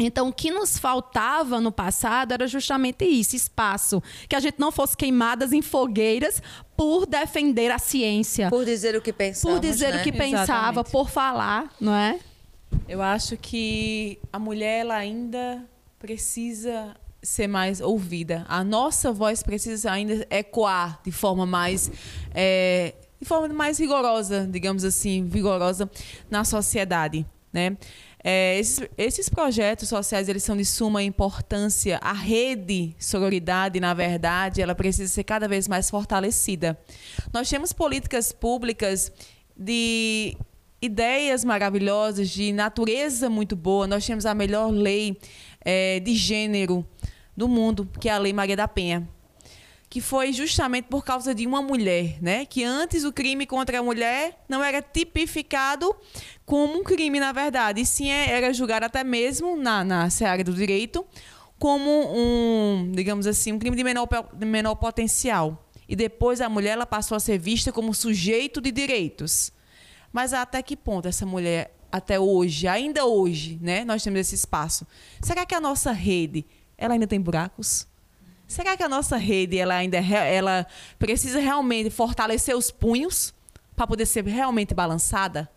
[0.00, 4.02] Então, o que nos faltava no passado era justamente isso, espaço.
[4.28, 6.42] Que a gente não fosse queimadas em fogueiras
[6.76, 8.48] por defender a ciência.
[8.48, 9.54] Por dizer o que pensava.
[9.54, 10.00] Por dizer né?
[10.00, 12.18] o que pensava, por falar, não é?
[12.88, 15.64] Eu acho que a mulher ela ainda
[15.98, 18.46] precisa ser mais ouvida.
[18.48, 21.90] A nossa voz precisa ainda ecoar de forma mais
[22.34, 25.90] é, de forma mais rigorosa, digamos assim, vigorosa
[26.30, 27.76] na sociedade, né?
[28.22, 31.98] É, esses, esses, projetos sociais eles são de suma importância.
[32.02, 36.78] A rede sororidade, na verdade, ela precisa ser cada vez mais fortalecida.
[37.32, 39.10] Nós temos políticas públicas
[39.56, 40.36] de
[40.82, 43.86] ideias maravilhosas, de natureza muito boa.
[43.86, 45.16] Nós temos a melhor lei
[45.62, 46.86] é, de gênero
[47.36, 49.08] do mundo, que é a Lei Maria da Penha
[49.90, 52.46] que foi justamente por causa de uma mulher, né?
[52.46, 55.94] Que antes o crime contra a mulher não era tipificado
[56.46, 60.44] como um crime, na verdade, e sim é, era julgado até mesmo na, na seara
[60.44, 61.04] do direito
[61.58, 65.68] como um, digamos assim, um crime de menor, de menor potencial.
[65.86, 69.52] E depois a mulher ela passou a ser vista como sujeito de direitos.
[70.10, 74.86] Mas até que ponto essa mulher, até hoje, ainda hoje, né, nós temos esse espaço?
[75.20, 76.46] Será que a nossa rede
[76.78, 77.86] ela ainda tem buracos?
[78.50, 80.66] Será que a nossa rede ela ainda é ela
[80.98, 83.32] precisa realmente fortalecer os punhos
[83.76, 85.48] para poder ser realmente balançada?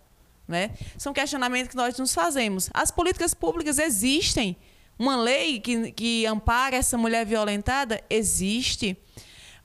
[0.47, 0.69] Né?
[0.95, 2.69] São questionamentos que nós nos fazemos.
[2.71, 4.55] As políticas públicas existem.
[4.99, 8.95] Uma lei que, que ampara essa mulher violentada existe.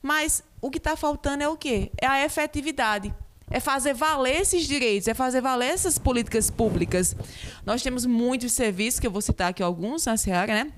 [0.01, 1.91] Mas o que está faltando é o quê?
[2.01, 3.13] É a efetividade.
[3.51, 7.15] É fazer valer esses direitos, é fazer valer essas políticas públicas.
[7.63, 10.71] Nós temos muitos serviços, que eu vou citar aqui alguns na Seara, né?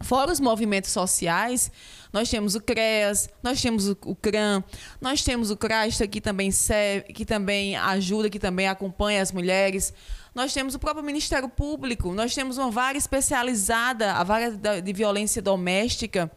[0.00, 1.70] Fora os movimentos sociais,
[2.12, 4.62] nós temos o CREAS, nós temos o, CRAM,
[5.00, 9.92] nós temos o CRASTA, que também, serve, que também ajuda, que também acompanha as mulheres.
[10.34, 15.42] Nós temos o próprio Ministério Público, nós temos uma vara especializada, a vara de violência
[15.42, 16.30] doméstica.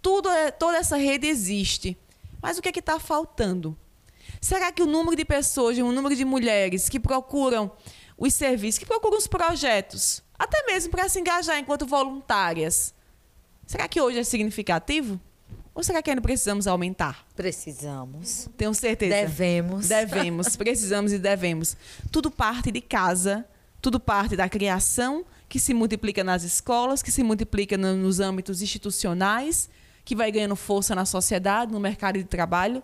[0.00, 1.96] Tudo é, toda essa rede existe.
[2.40, 3.76] Mas o que é está faltando?
[4.40, 7.70] Será que o número de pessoas, o número de mulheres que procuram
[8.16, 12.94] os serviços, que procuram os projetos, até mesmo para se engajar enquanto voluntárias,
[13.66, 15.20] será que hoje é significativo?
[15.74, 17.26] Ou será que ainda precisamos aumentar?
[17.36, 18.48] Precisamos.
[18.56, 19.14] Tenho certeza.
[19.14, 19.88] Devemos.
[19.88, 21.76] Devemos, precisamos e devemos.
[22.10, 23.46] Tudo parte de casa,
[23.82, 28.62] tudo parte da criação, que se multiplica nas escolas, que se multiplica no, nos âmbitos
[28.62, 29.68] institucionais,
[30.02, 32.82] que vai ganhando força na sociedade, no mercado de trabalho,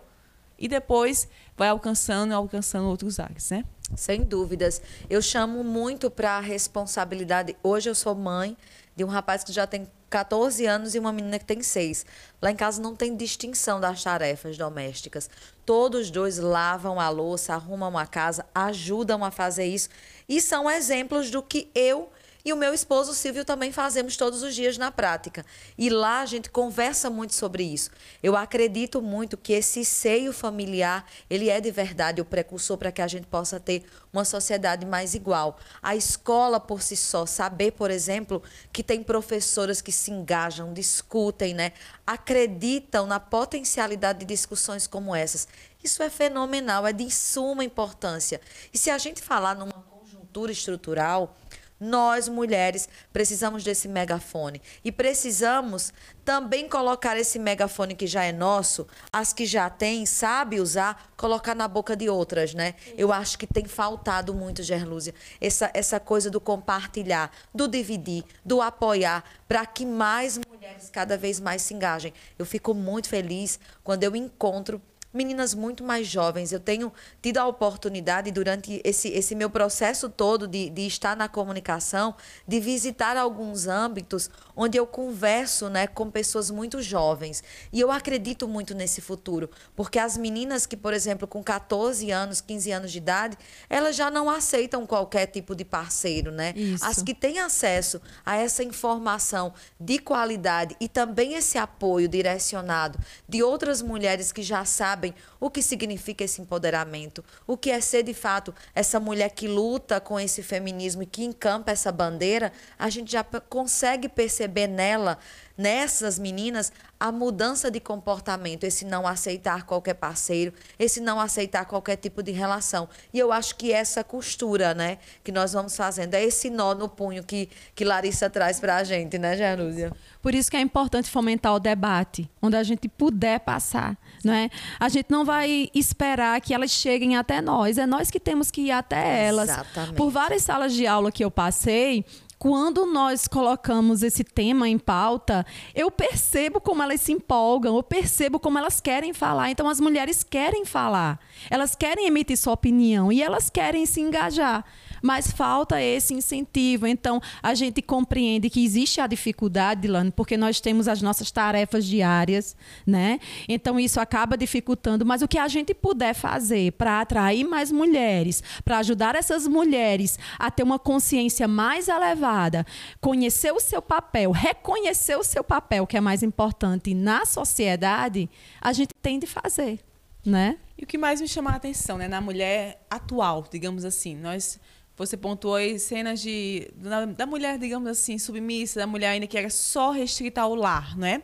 [0.57, 1.27] e depois
[1.57, 3.65] vai alcançando alcançando outros áreas, né?
[3.95, 4.81] Sem dúvidas.
[5.09, 7.55] Eu chamo muito para a responsabilidade.
[7.61, 8.57] Hoje eu sou mãe
[8.95, 12.05] de um rapaz que já tem 14 anos e uma menina que tem 6.
[12.41, 15.29] Lá em casa não tem distinção das tarefas domésticas.
[15.65, 19.89] Todos dois lavam a louça, arrumam a casa, ajudam a fazer isso
[20.29, 22.11] e são exemplos do que eu
[22.45, 25.45] e o meu esposo Silvio também fazemos todos os dias na prática.
[25.77, 27.89] E lá a gente conversa muito sobre isso.
[28.21, 33.01] Eu acredito muito que esse seio familiar, ele é de verdade o precursor para que
[33.01, 35.57] a gente possa ter uma sociedade mais igual.
[35.81, 41.53] A escola por si só, saber, por exemplo, que tem professoras que se engajam, discutem,
[41.53, 41.71] né?
[42.05, 45.47] acreditam na potencialidade de discussões como essas.
[45.81, 48.41] Isso é fenomenal, é de suma importância.
[48.73, 51.37] E se a gente falar numa conjuntura estrutural,
[51.83, 54.61] nós, mulheres, precisamos desse megafone.
[54.83, 60.59] E precisamos também colocar esse megafone que já é nosso, as que já têm, sabe
[60.59, 62.75] usar, colocar na boca de outras, né?
[62.97, 68.61] Eu acho que tem faltado muito, Gerlúzia, essa, essa coisa do compartilhar, do dividir, do
[68.61, 72.13] apoiar, para que mais mulheres cada vez mais se engajem.
[72.39, 74.81] Eu fico muito feliz quando eu encontro
[75.13, 76.51] meninas muito mais jovens.
[76.51, 76.91] Eu tenho
[77.21, 82.15] tido a oportunidade, durante esse, esse meu processo todo de, de estar na comunicação,
[82.47, 87.43] de visitar alguns âmbitos onde eu converso né, com pessoas muito jovens.
[87.71, 92.41] E eu acredito muito nesse futuro, porque as meninas que, por exemplo, com 14 anos,
[92.41, 93.37] 15 anos de idade,
[93.69, 96.53] elas já não aceitam qualquer tipo de parceiro, né?
[96.55, 96.85] Isso.
[96.85, 103.43] As que têm acesso a essa informação de qualidade e também esse apoio direcionado de
[103.43, 105.02] outras mulheres que já sabem
[105.39, 109.99] o que significa esse empoderamento, o que é ser de fato essa mulher que luta
[109.99, 115.17] com esse feminismo e que encampa essa bandeira, a gente já consegue perceber nela
[115.57, 121.97] nessas meninas a mudança de comportamento, esse não aceitar qualquer parceiro, esse não aceitar qualquer
[121.97, 122.87] tipo de relação.
[123.13, 126.87] E eu acho que essa costura, né, que nós vamos fazendo, é esse nó no
[126.87, 129.91] punho que, que Larissa traz para a gente, né, Janúzia?
[130.21, 134.49] Por isso que é importante fomentar o debate, onde a gente puder passar, não é?
[134.79, 138.61] A gente não vai esperar que elas cheguem até nós, é nós que temos que
[138.61, 139.49] ir até elas.
[139.49, 139.95] Exatamente.
[139.95, 142.05] Por várias salas de aula que eu passei,
[142.43, 148.37] quando nós colocamos esse tema em pauta, eu percebo como elas se empolgam, eu percebo
[148.37, 149.49] como elas querem falar.
[149.49, 154.65] Então, as mulheres querem falar, elas querem emitir sua opinião e elas querem se engajar
[155.03, 156.87] mas falta esse incentivo.
[156.87, 161.85] Então, a gente compreende que existe a dificuldade, Dilane, porque nós temos as nossas tarefas
[161.85, 162.55] diárias,
[162.87, 163.19] né?
[163.49, 168.41] Então, isso acaba dificultando, mas o que a gente puder fazer para atrair mais mulheres,
[168.63, 172.65] para ajudar essas mulheres a ter uma consciência mais elevada,
[173.01, 178.29] conhecer o seu papel, reconhecer o seu papel, que é mais importante na sociedade,
[178.61, 179.79] a gente tem de fazer,
[180.25, 180.57] né?
[180.77, 184.59] E o que mais me chama a atenção, né, na mulher atual, digamos assim, nós
[184.95, 189.37] você pontuou aí cenas de, da, da, mulher, digamos assim, submissa, da mulher ainda que
[189.37, 191.21] era só restrita ao lar, não é?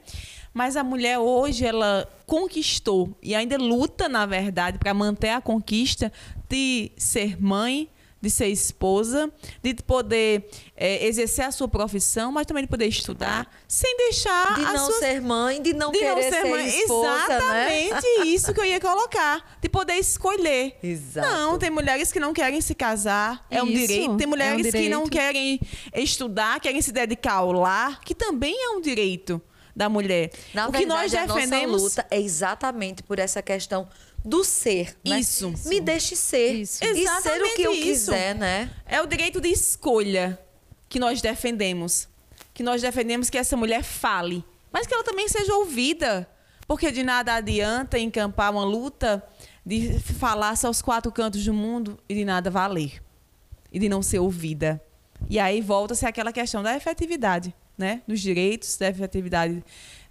[0.53, 6.11] Mas a mulher hoje, ela conquistou e ainda luta, na verdade, para manter a conquista
[6.49, 7.87] de ser mãe,
[8.21, 9.31] de ser esposa,
[9.63, 14.61] de poder é, exercer a sua profissão, mas também de poder estudar, sem deixar de
[14.61, 14.99] não suas...
[14.99, 16.67] ser mãe, de não de querer não ser, ser mãe.
[16.67, 17.85] Esposa, né?
[17.85, 18.25] Exatamente né?
[18.27, 20.77] isso que eu ia colocar, de poder escolher.
[20.83, 21.27] Exato.
[21.27, 24.17] Não, tem mulheres que não querem se casar, é um isso, direito.
[24.17, 24.83] Tem mulheres é um direito.
[24.83, 25.59] que não querem
[25.95, 29.41] estudar, querem se dedicar ao lar, que também é um direito
[29.75, 30.31] da mulher.
[30.53, 33.87] Na o verdade, que nós defendemos a nossa luta é exatamente por essa questão
[34.23, 35.19] do ser, né?
[35.19, 35.53] Isso.
[35.65, 36.53] Me deixe ser.
[36.53, 36.83] Isso.
[36.83, 38.11] E Exatamente ser o que eu isso.
[38.11, 38.69] quiser, né?
[38.85, 40.39] É o direito de escolha
[40.87, 42.07] que nós defendemos.
[42.53, 46.29] Que nós defendemos que essa mulher fale, mas que ela também seja ouvida.
[46.67, 49.23] Porque de nada adianta encampar uma luta
[49.65, 53.01] de falar-se aos quatro cantos do mundo e de nada valer.
[53.71, 54.81] E de não ser ouvida.
[55.29, 58.01] E aí volta-se aquela questão da efetividade, né?
[58.07, 59.63] Dos direitos, da efetividade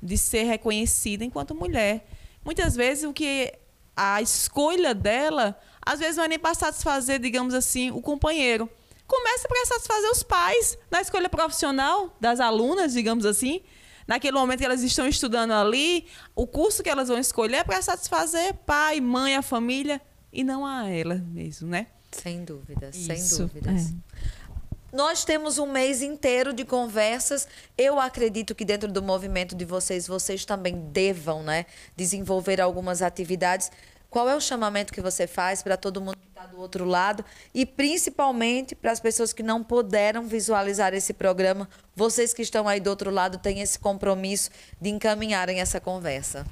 [0.03, 2.07] de ser reconhecida enquanto mulher.
[2.45, 3.53] Muitas vezes o que
[4.01, 8.71] a escolha dela, às vezes não é nem para satisfazer, digamos assim, o companheiro.
[9.09, 13.61] Começa para satisfazer os pais na escolha profissional das alunas, digamos assim.
[14.07, 17.83] Naquele momento que elas estão estudando ali, o curso que elas vão escolher é para
[17.83, 20.01] satisfazer pai, mãe, a família
[20.33, 21.89] e não a ela mesmo, né?
[22.13, 23.93] Sem dúvidas, sem Isso, dúvidas.
[24.91, 27.47] Nós temos um mês inteiro de conversas.
[27.77, 33.71] Eu acredito que dentro do movimento de vocês, vocês também devam, né, desenvolver algumas atividades.
[34.09, 37.23] Qual é o chamamento que você faz para todo mundo que está do outro lado
[37.53, 41.69] e principalmente para as pessoas que não puderam visualizar esse programa?
[41.95, 46.47] Vocês que estão aí do outro lado têm esse compromisso de encaminharem essa conversa.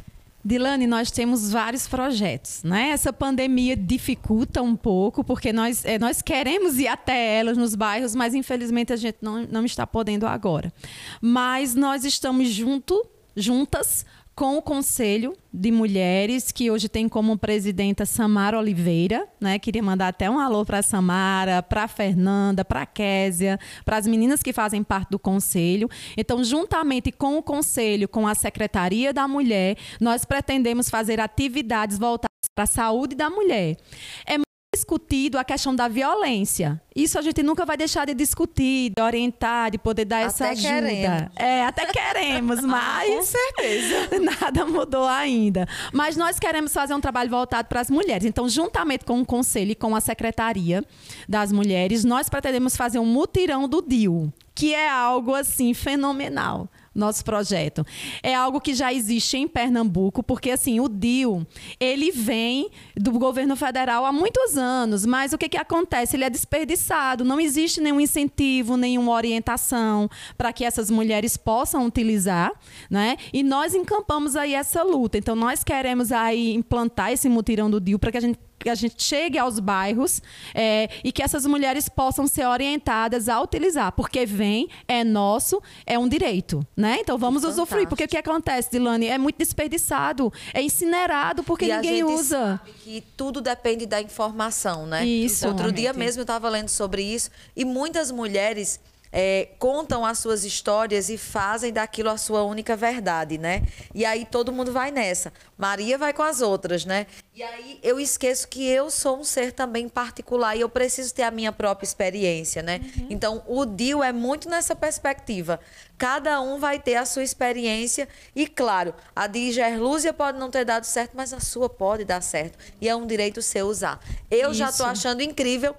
[0.46, 2.90] Dilane, nós temos vários projetos, né?
[2.90, 8.14] Essa pandemia dificulta um pouco, porque nós, é, nós queremos ir até elas nos bairros,
[8.14, 10.72] mas infelizmente a gente não, não está podendo agora.
[11.20, 18.04] Mas nós estamos junto, juntas com o Conselho de Mulheres, que hoje tem como presidenta
[18.04, 19.58] Samara Oliveira, né?
[19.58, 24.52] Queria mandar até um alô para Samara, para Fernanda, para Késia, para as meninas que
[24.52, 25.88] fazem parte do conselho.
[26.18, 32.28] Então, juntamente com o conselho, com a Secretaria da Mulher, nós pretendemos fazer atividades voltadas
[32.54, 33.78] para a saúde da mulher.
[34.26, 34.45] É
[34.76, 36.80] discutido a questão da violência.
[36.94, 40.52] Isso a gente nunca vai deixar de discutir, de orientar, de poder dar essa Até
[40.52, 40.68] ajuda.
[40.68, 41.28] queremos.
[41.36, 44.08] É, até queremos, mas Com certeza.
[44.20, 45.66] nada mudou ainda.
[45.92, 48.26] Mas nós queremos fazer um trabalho voltado para as mulheres.
[48.26, 50.84] Então, juntamente com o conselho e com a secretaria
[51.28, 57.24] das mulheres, nós pretendemos fazer um mutirão do DIU, que é algo assim fenomenal nosso
[57.24, 57.86] projeto.
[58.22, 61.46] É algo que já existe em Pernambuco, porque assim, o DIU,
[61.78, 66.16] ele vem do governo federal há muitos anos, mas o que, que acontece?
[66.16, 72.52] Ele é desperdiçado, não existe nenhum incentivo, nenhuma orientação para que essas mulheres possam utilizar,
[72.90, 73.16] né?
[73.32, 75.18] E nós encampamos aí essa luta.
[75.18, 78.74] Então, nós queremos aí implantar esse mutirão do DIU para que a gente que a
[78.74, 80.20] gente chegue aos bairros
[80.52, 85.96] é, e que essas mulheres possam ser orientadas a utilizar, porque vem, é nosso, é
[85.96, 86.96] um direito, né?
[86.98, 89.06] Então vamos Que usufruir, porque o que acontece, Dilane?
[89.06, 92.58] É muito desperdiçado, é incinerado porque e a ninguém gente usa.
[92.58, 95.06] sabe que tudo depende da informação, né?
[95.06, 95.46] Isso.
[95.46, 98.80] Outro dia mesmo eu estava lendo sobre isso e muitas mulheres
[99.12, 103.62] é, contam as suas histórias e fazem daquilo a sua única verdade, né?
[103.94, 105.32] E aí todo mundo vai nessa.
[105.56, 107.06] Maria vai com as outras, né?
[107.34, 111.22] E aí eu esqueço que eu sou um ser também particular e eu preciso ter
[111.22, 112.80] a minha própria experiência, né?
[113.08, 115.60] Então o DIU é muito nessa perspectiva.
[115.98, 120.64] Cada um vai ter a sua experiência e, claro, a de Gerlúzia pode não ter
[120.64, 122.58] dado certo, mas a sua pode dar certo.
[122.80, 123.98] E é um direito seu usar.
[124.30, 124.72] Eu já Isso.
[124.72, 125.74] estou achando incrível.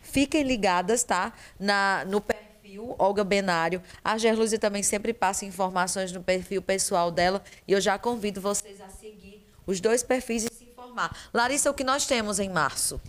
[0.00, 1.32] Fiquem ligadas, tá?
[1.58, 2.51] Na, no perfil
[2.98, 3.82] Olga Benário.
[4.04, 7.42] A Gerlúzia também sempre passa informações no perfil pessoal dela.
[7.66, 11.16] E eu já convido vocês a seguir os dois perfis e se informar.
[11.32, 13.00] Larissa, o que nós temos em março?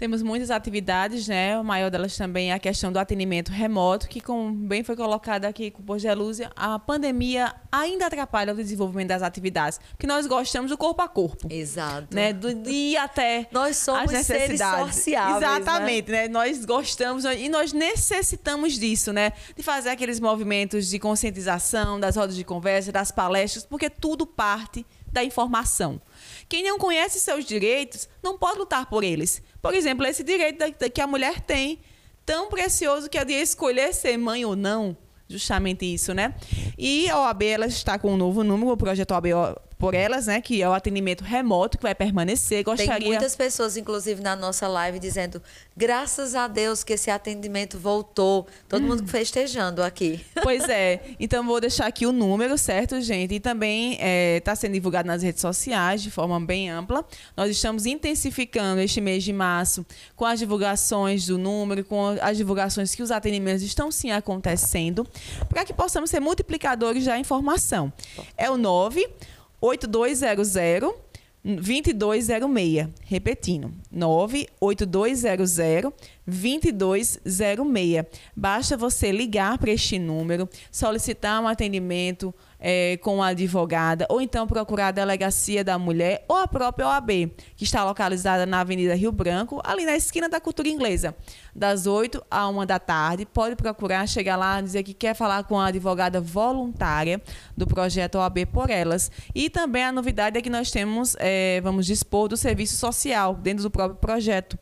[0.00, 1.58] Temos muitas atividades, né?
[1.58, 5.44] O maior delas também é a questão do atendimento remoto, que, como bem foi colocado
[5.44, 10.06] aqui com o Posto de Lúcia, a pandemia ainda atrapalha o desenvolvimento das atividades, porque
[10.06, 11.46] nós gostamos do corpo a corpo.
[11.50, 12.16] Exato.
[12.16, 15.36] Né, do dia até Nós somos as seres né?
[15.36, 16.28] Exatamente, né?
[16.28, 19.34] Nós gostamos e nós necessitamos disso, né?
[19.54, 24.86] De fazer aqueles movimentos de conscientização, das rodas de conversa, das palestras, porque tudo parte
[25.12, 26.00] da informação.
[26.50, 29.40] Quem não conhece seus direitos não pode lutar por eles.
[29.62, 31.78] Por exemplo, esse direito da- que a mulher tem,
[32.26, 34.96] tão precioso que é de escolher ser mãe ou não,
[35.28, 36.34] justamente isso, né?
[36.76, 39.26] E a OAB ela está com um novo número, o projeto OAB
[39.80, 40.42] por elas, né?
[40.42, 42.62] Que é o atendimento remoto que vai permanecer.
[42.62, 42.98] Gostaria...
[42.98, 45.42] Tem muitas pessoas, inclusive, na nossa live dizendo
[45.74, 48.46] graças a Deus que esse atendimento voltou.
[48.68, 50.20] Todo mundo festejando aqui.
[50.42, 51.00] Pois é.
[51.20, 53.34] Então, vou deixar aqui o número, certo, gente?
[53.34, 53.92] E também
[54.36, 57.04] está é, sendo divulgado nas redes sociais de forma bem ampla.
[57.36, 62.94] Nós estamos intensificando este mês de março com as divulgações do número, com as divulgações
[62.94, 65.06] que os atendimentos estão sim acontecendo,
[65.48, 67.92] para que possamos ser multiplicadores da informação.
[68.36, 69.08] É o 9
[69.60, 71.10] 8200
[71.42, 72.88] 2206.
[73.02, 75.92] Repetindo, 98200
[76.26, 78.04] 2206.
[78.36, 84.46] Basta você ligar para este número, solicitar um atendimento é, com a advogada, ou então
[84.46, 89.10] procurar a Delegacia da Mulher ou a própria OAB, que está localizada na Avenida Rio
[89.10, 91.16] Branco, ali na esquina da Cultura Inglesa,
[91.54, 93.26] das 8 a 1 da tarde.
[93.26, 97.20] Pode procurar, chegar lá, dizer que quer falar com a advogada voluntária
[97.56, 99.10] do projeto OAB por Elas.
[99.34, 103.62] E também a novidade é que nós temos, é, vamos dispor do serviço social dentro
[103.62, 104.58] do próprio projeto.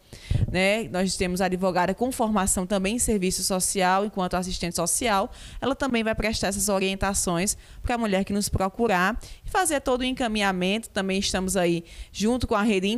[0.51, 0.89] Né?
[0.89, 5.31] Nós temos a advogada com formação também em serviço social, enquanto assistente social.
[5.61, 10.01] Ela também vai prestar essas orientações para a mulher que nos procurar e fazer todo
[10.01, 10.89] o encaminhamento.
[10.91, 12.89] Também estamos aí junto com a rede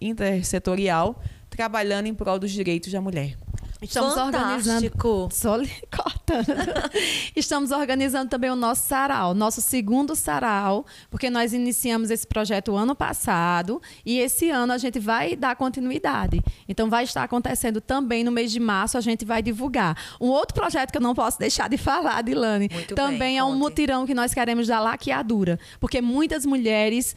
[0.00, 1.20] intersetorial
[1.56, 3.36] trabalhando em prol dos direitos da mulher.
[3.82, 5.08] Estamos Fantástico.
[5.08, 5.34] organizando.
[5.34, 5.58] Só
[5.94, 6.46] cortando.
[7.36, 12.94] Estamos organizando também o nosso sarau, nosso segundo sarau, porque nós iniciamos esse projeto ano
[12.94, 16.42] passado e esse ano a gente vai dar continuidade.
[16.66, 19.96] Então vai estar acontecendo também no mês de março, a gente vai divulgar.
[20.18, 23.44] Um outro projeto que eu não posso deixar de falar, Dilane, Muito também bem, é
[23.44, 23.58] um conte.
[23.58, 27.14] mutirão que nós queremos da laqueadura, porque muitas mulheres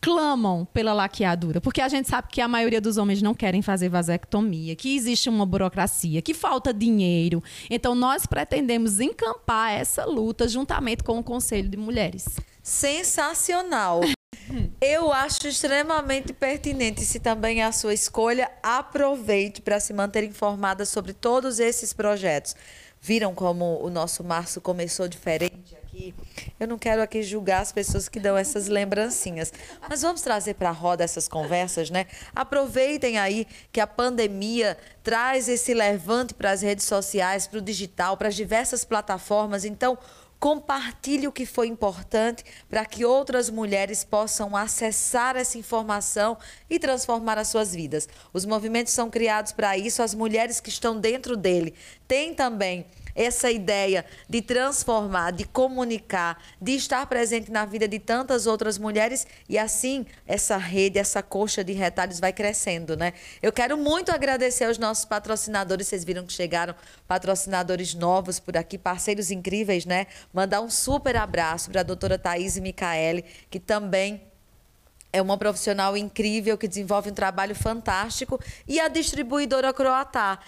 [0.00, 3.88] clamam pela laqueadura, porque a gente sabe que a maioria dos homens não querem fazer
[3.88, 7.42] vasectomia, que existe uma burocracia, que falta dinheiro.
[7.68, 12.26] Então nós pretendemos encampar essa luta juntamente com o Conselho de Mulheres.
[12.62, 14.00] Sensacional.
[14.80, 17.04] Eu acho extremamente pertinente.
[17.04, 22.56] Se também é a sua escolha, aproveite para se manter informada sobre todos esses projetos.
[23.00, 25.79] Viram como o nosso março começou diferente
[26.58, 29.52] Eu não quero aqui julgar as pessoas que dão essas lembrancinhas,
[29.88, 32.06] mas vamos trazer para a roda essas conversas, né?
[32.34, 38.16] Aproveitem aí que a pandemia traz esse levante para as redes sociais, para o digital,
[38.16, 39.64] para as diversas plataformas.
[39.64, 39.98] Então,
[40.40, 46.38] compartilhe o que foi importante para que outras mulheres possam acessar essa informação
[46.68, 48.08] e transformar as suas vidas.
[48.32, 51.74] Os movimentos são criados para isso, as mulheres que estão dentro dele
[52.08, 52.86] têm também
[53.24, 59.26] essa ideia de transformar, de comunicar, de estar presente na vida de tantas outras mulheres
[59.48, 63.12] e assim essa rede, essa coxa de retalhos vai crescendo, né?
[63.42, 66.74] Eu quero muito agradecer aos nossos patrocinadores, vocês viram que chegaram
[67.06, 70.06] patrocinadores novos por aqui, parceiros incríveis, né?
[70.32, 74.22] Mandar um super abraço para a doutora Thaís Micaele, que também
[75.12, 80.38] é uma profissional incrível que desenvolve um trabalho fantástico e a distribuidora Croatá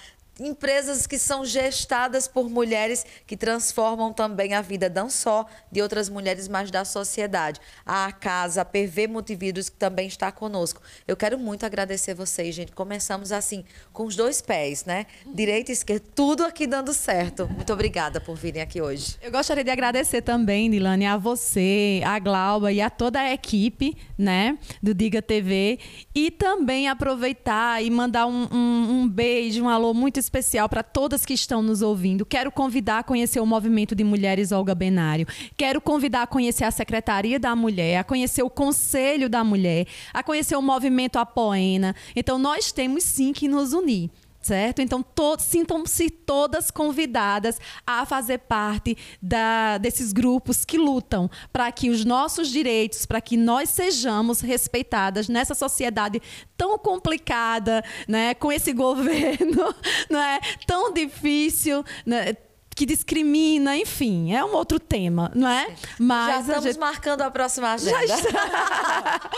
[0.40, 6.08] empresas que são gestadas por mulheres que transformam também a vida não só de outras
[6.08, 7.60] mulheres, mas da sociedade.
[7.84, 10.80] A casa, a PV Multivídeos, que também está conosco.
[11.06, 12.72] Eu quero muito agradecer vocês, gente.
[12.72, 15.06] Começamos assim, com os dois pés, né?
[15.26, 17.46] Direita e esquerda, tudo aqui dando certo.
[17.48, 19.16] Muito obrigada por virem aqui hoje.
[19.20, 23.96] Eu gostaria de agradecer também, Nilane, a você, a Glauba e a toda a equipe,
[24.16, 25.78] né, do Diga TV.
[26.14, 31.26] E também aproveitar e mandar um, um, um beijo, um alô muito especial para todas
[31.26, 32.24] que estão nos ouvindo.
[32.24, 35.26] Quero convidar a conhecer o Movimento de Mulheres Olga Benário.
[35.56, 40.22] Quero convidar a conhecer a Secretaria da Mulher, a conhecer o Conselho da Mulher, a
[40.22, 41.94] conhecer o Movimento Apoena.
[42.16, 44.10] Então, nós temos sim que nos unir
[44.42, 44.82] certo?
[44.82, 51.88] Então, to sintam-se todas convidadas a fazer parte da, desses grupos que lutam para que
[51.88, 56.20] os nossos direitos, para que nós sejamos respeitadas nessa sociedade
[56.56, 58.34] tão complicada, né?
[58.34, 59.74] com esse governo
[60.10, 60.40] não é?
[60.66, 61.84] tão difícil.
[62.04, 62.36] Né?
[62.74, 65.74] Que discrimina, enfim, é um outro tema, não é?
[65.98, 66.78] Mas Já estamos gente...
[66.78, 68.06] marcando a próxima agenda.
[68.06, 69.30] Já está.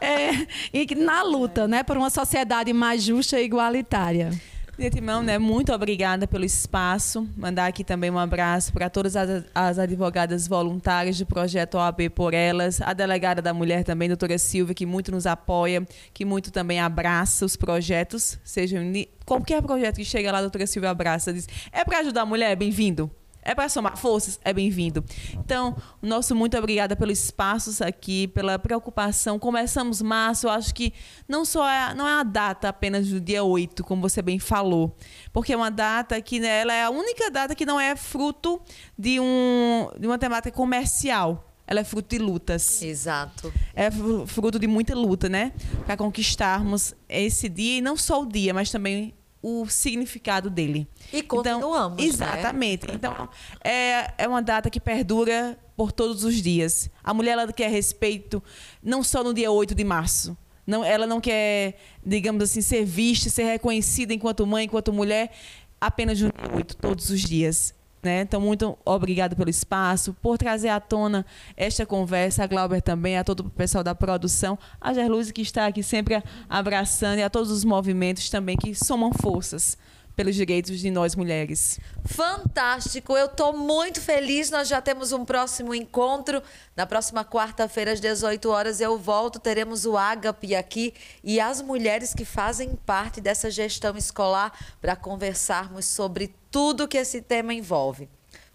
[0.00, 4.30] é, e na luta, né, por uma sociedade mais justa e igualitária.
[4.76, 7.28] De antemão, né, muito obrigada pelo espaço.
[7.36, 12.34] Mandar aqui também um abraço para todas as, as, advogadas voluntárias do projeto OAB por
[12.34, 16.80] Elas, a delegada da mulher também, doutora Silvia, que muito nos apoia, que muito também
[16.80, 18.82] abraça os projetos, sejam
[19.24, 22.56] qualquer projeto que chega lá, doutora Silvia abraça, diz: é para ajudar a mulher?
[22.56, 23.08] Bem-vindo
[23.44, 25.04] é para somar forças, é bem-vindo.
[25.34, 29.38] Então, nosso muito obrigada pelo espaço aqui, pela preocupação.
[29.38, 30.92] Começamos março, eu acho que
[31.28, 34.96] não só é, não é a data apenas do dia 8, como você bem falou,
[35.32, 38.60] porque é uma data que né, ela é a única data que não é fruto
[38.98, 42.82] de, um, de uma temática comercial ela é fruto de lutas.
[42.82, 43.50] Exato.
[43.74, 43.90] É
[44.26, 45.52] fruto de muita luta, né?
[45.86, 49.14] Para conquistarmos esse dia, e não só o dia, mas também
[49.46, 50.88] o significado dele.
[51.12, 52.02] E continuamos.
[52.02, 52.88] Então, exatamente.
[52.88, 52.94] Né?
[52.94, 53.28] Então,
[53.62, 56.88] é, é uma data que perdura por todos os dias.
[57.02, 58.42] A mulher ela quer respeito
[58.82, 60.34] não só no dia 8 de março.
[60.66, 65.30] Não, ela não quer, digamos assim, ser vista, ser reconhecida enquanto mãe, enquanto mulher,
[65.78, 67.73] apenas no dia 8, todos os dias.
[68.04, 68.20] Né?
[68.20, 71.24] Então, muito obrigado pelo espaço, por trazer à tona
[71.56, 75.66] esta conversa, a Glauber também, a todo o pessoal da produção, a Gerluse que está
[75.66, 79.78] aqui sempre abraçando e a todos os movimentos também que somam forças
[80.16, 81.80] pelos direitos de nós mulheres.
[82.04, 84.50] Fantástico, eu estou muito feliz.
[84.50, 86.42] Nós já temos um próximo encontro.
[86.76, 89.38] Na próxima quarta-feira, às 18 horas, eu volto.
[89.38, 95.86] Teremos o Agape aqui e as mulheres que fazem parte dessa gestão escolar para conversarmos
[95.86, 98.08] sobre tudo que esse tema envolve.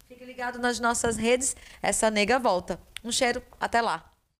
[0.08, 1.54] Fique ligado nas nossas redes.
[1.82, 2.80] Essa nega volta.
[3.04, 4.09] Um cheiro, até lá.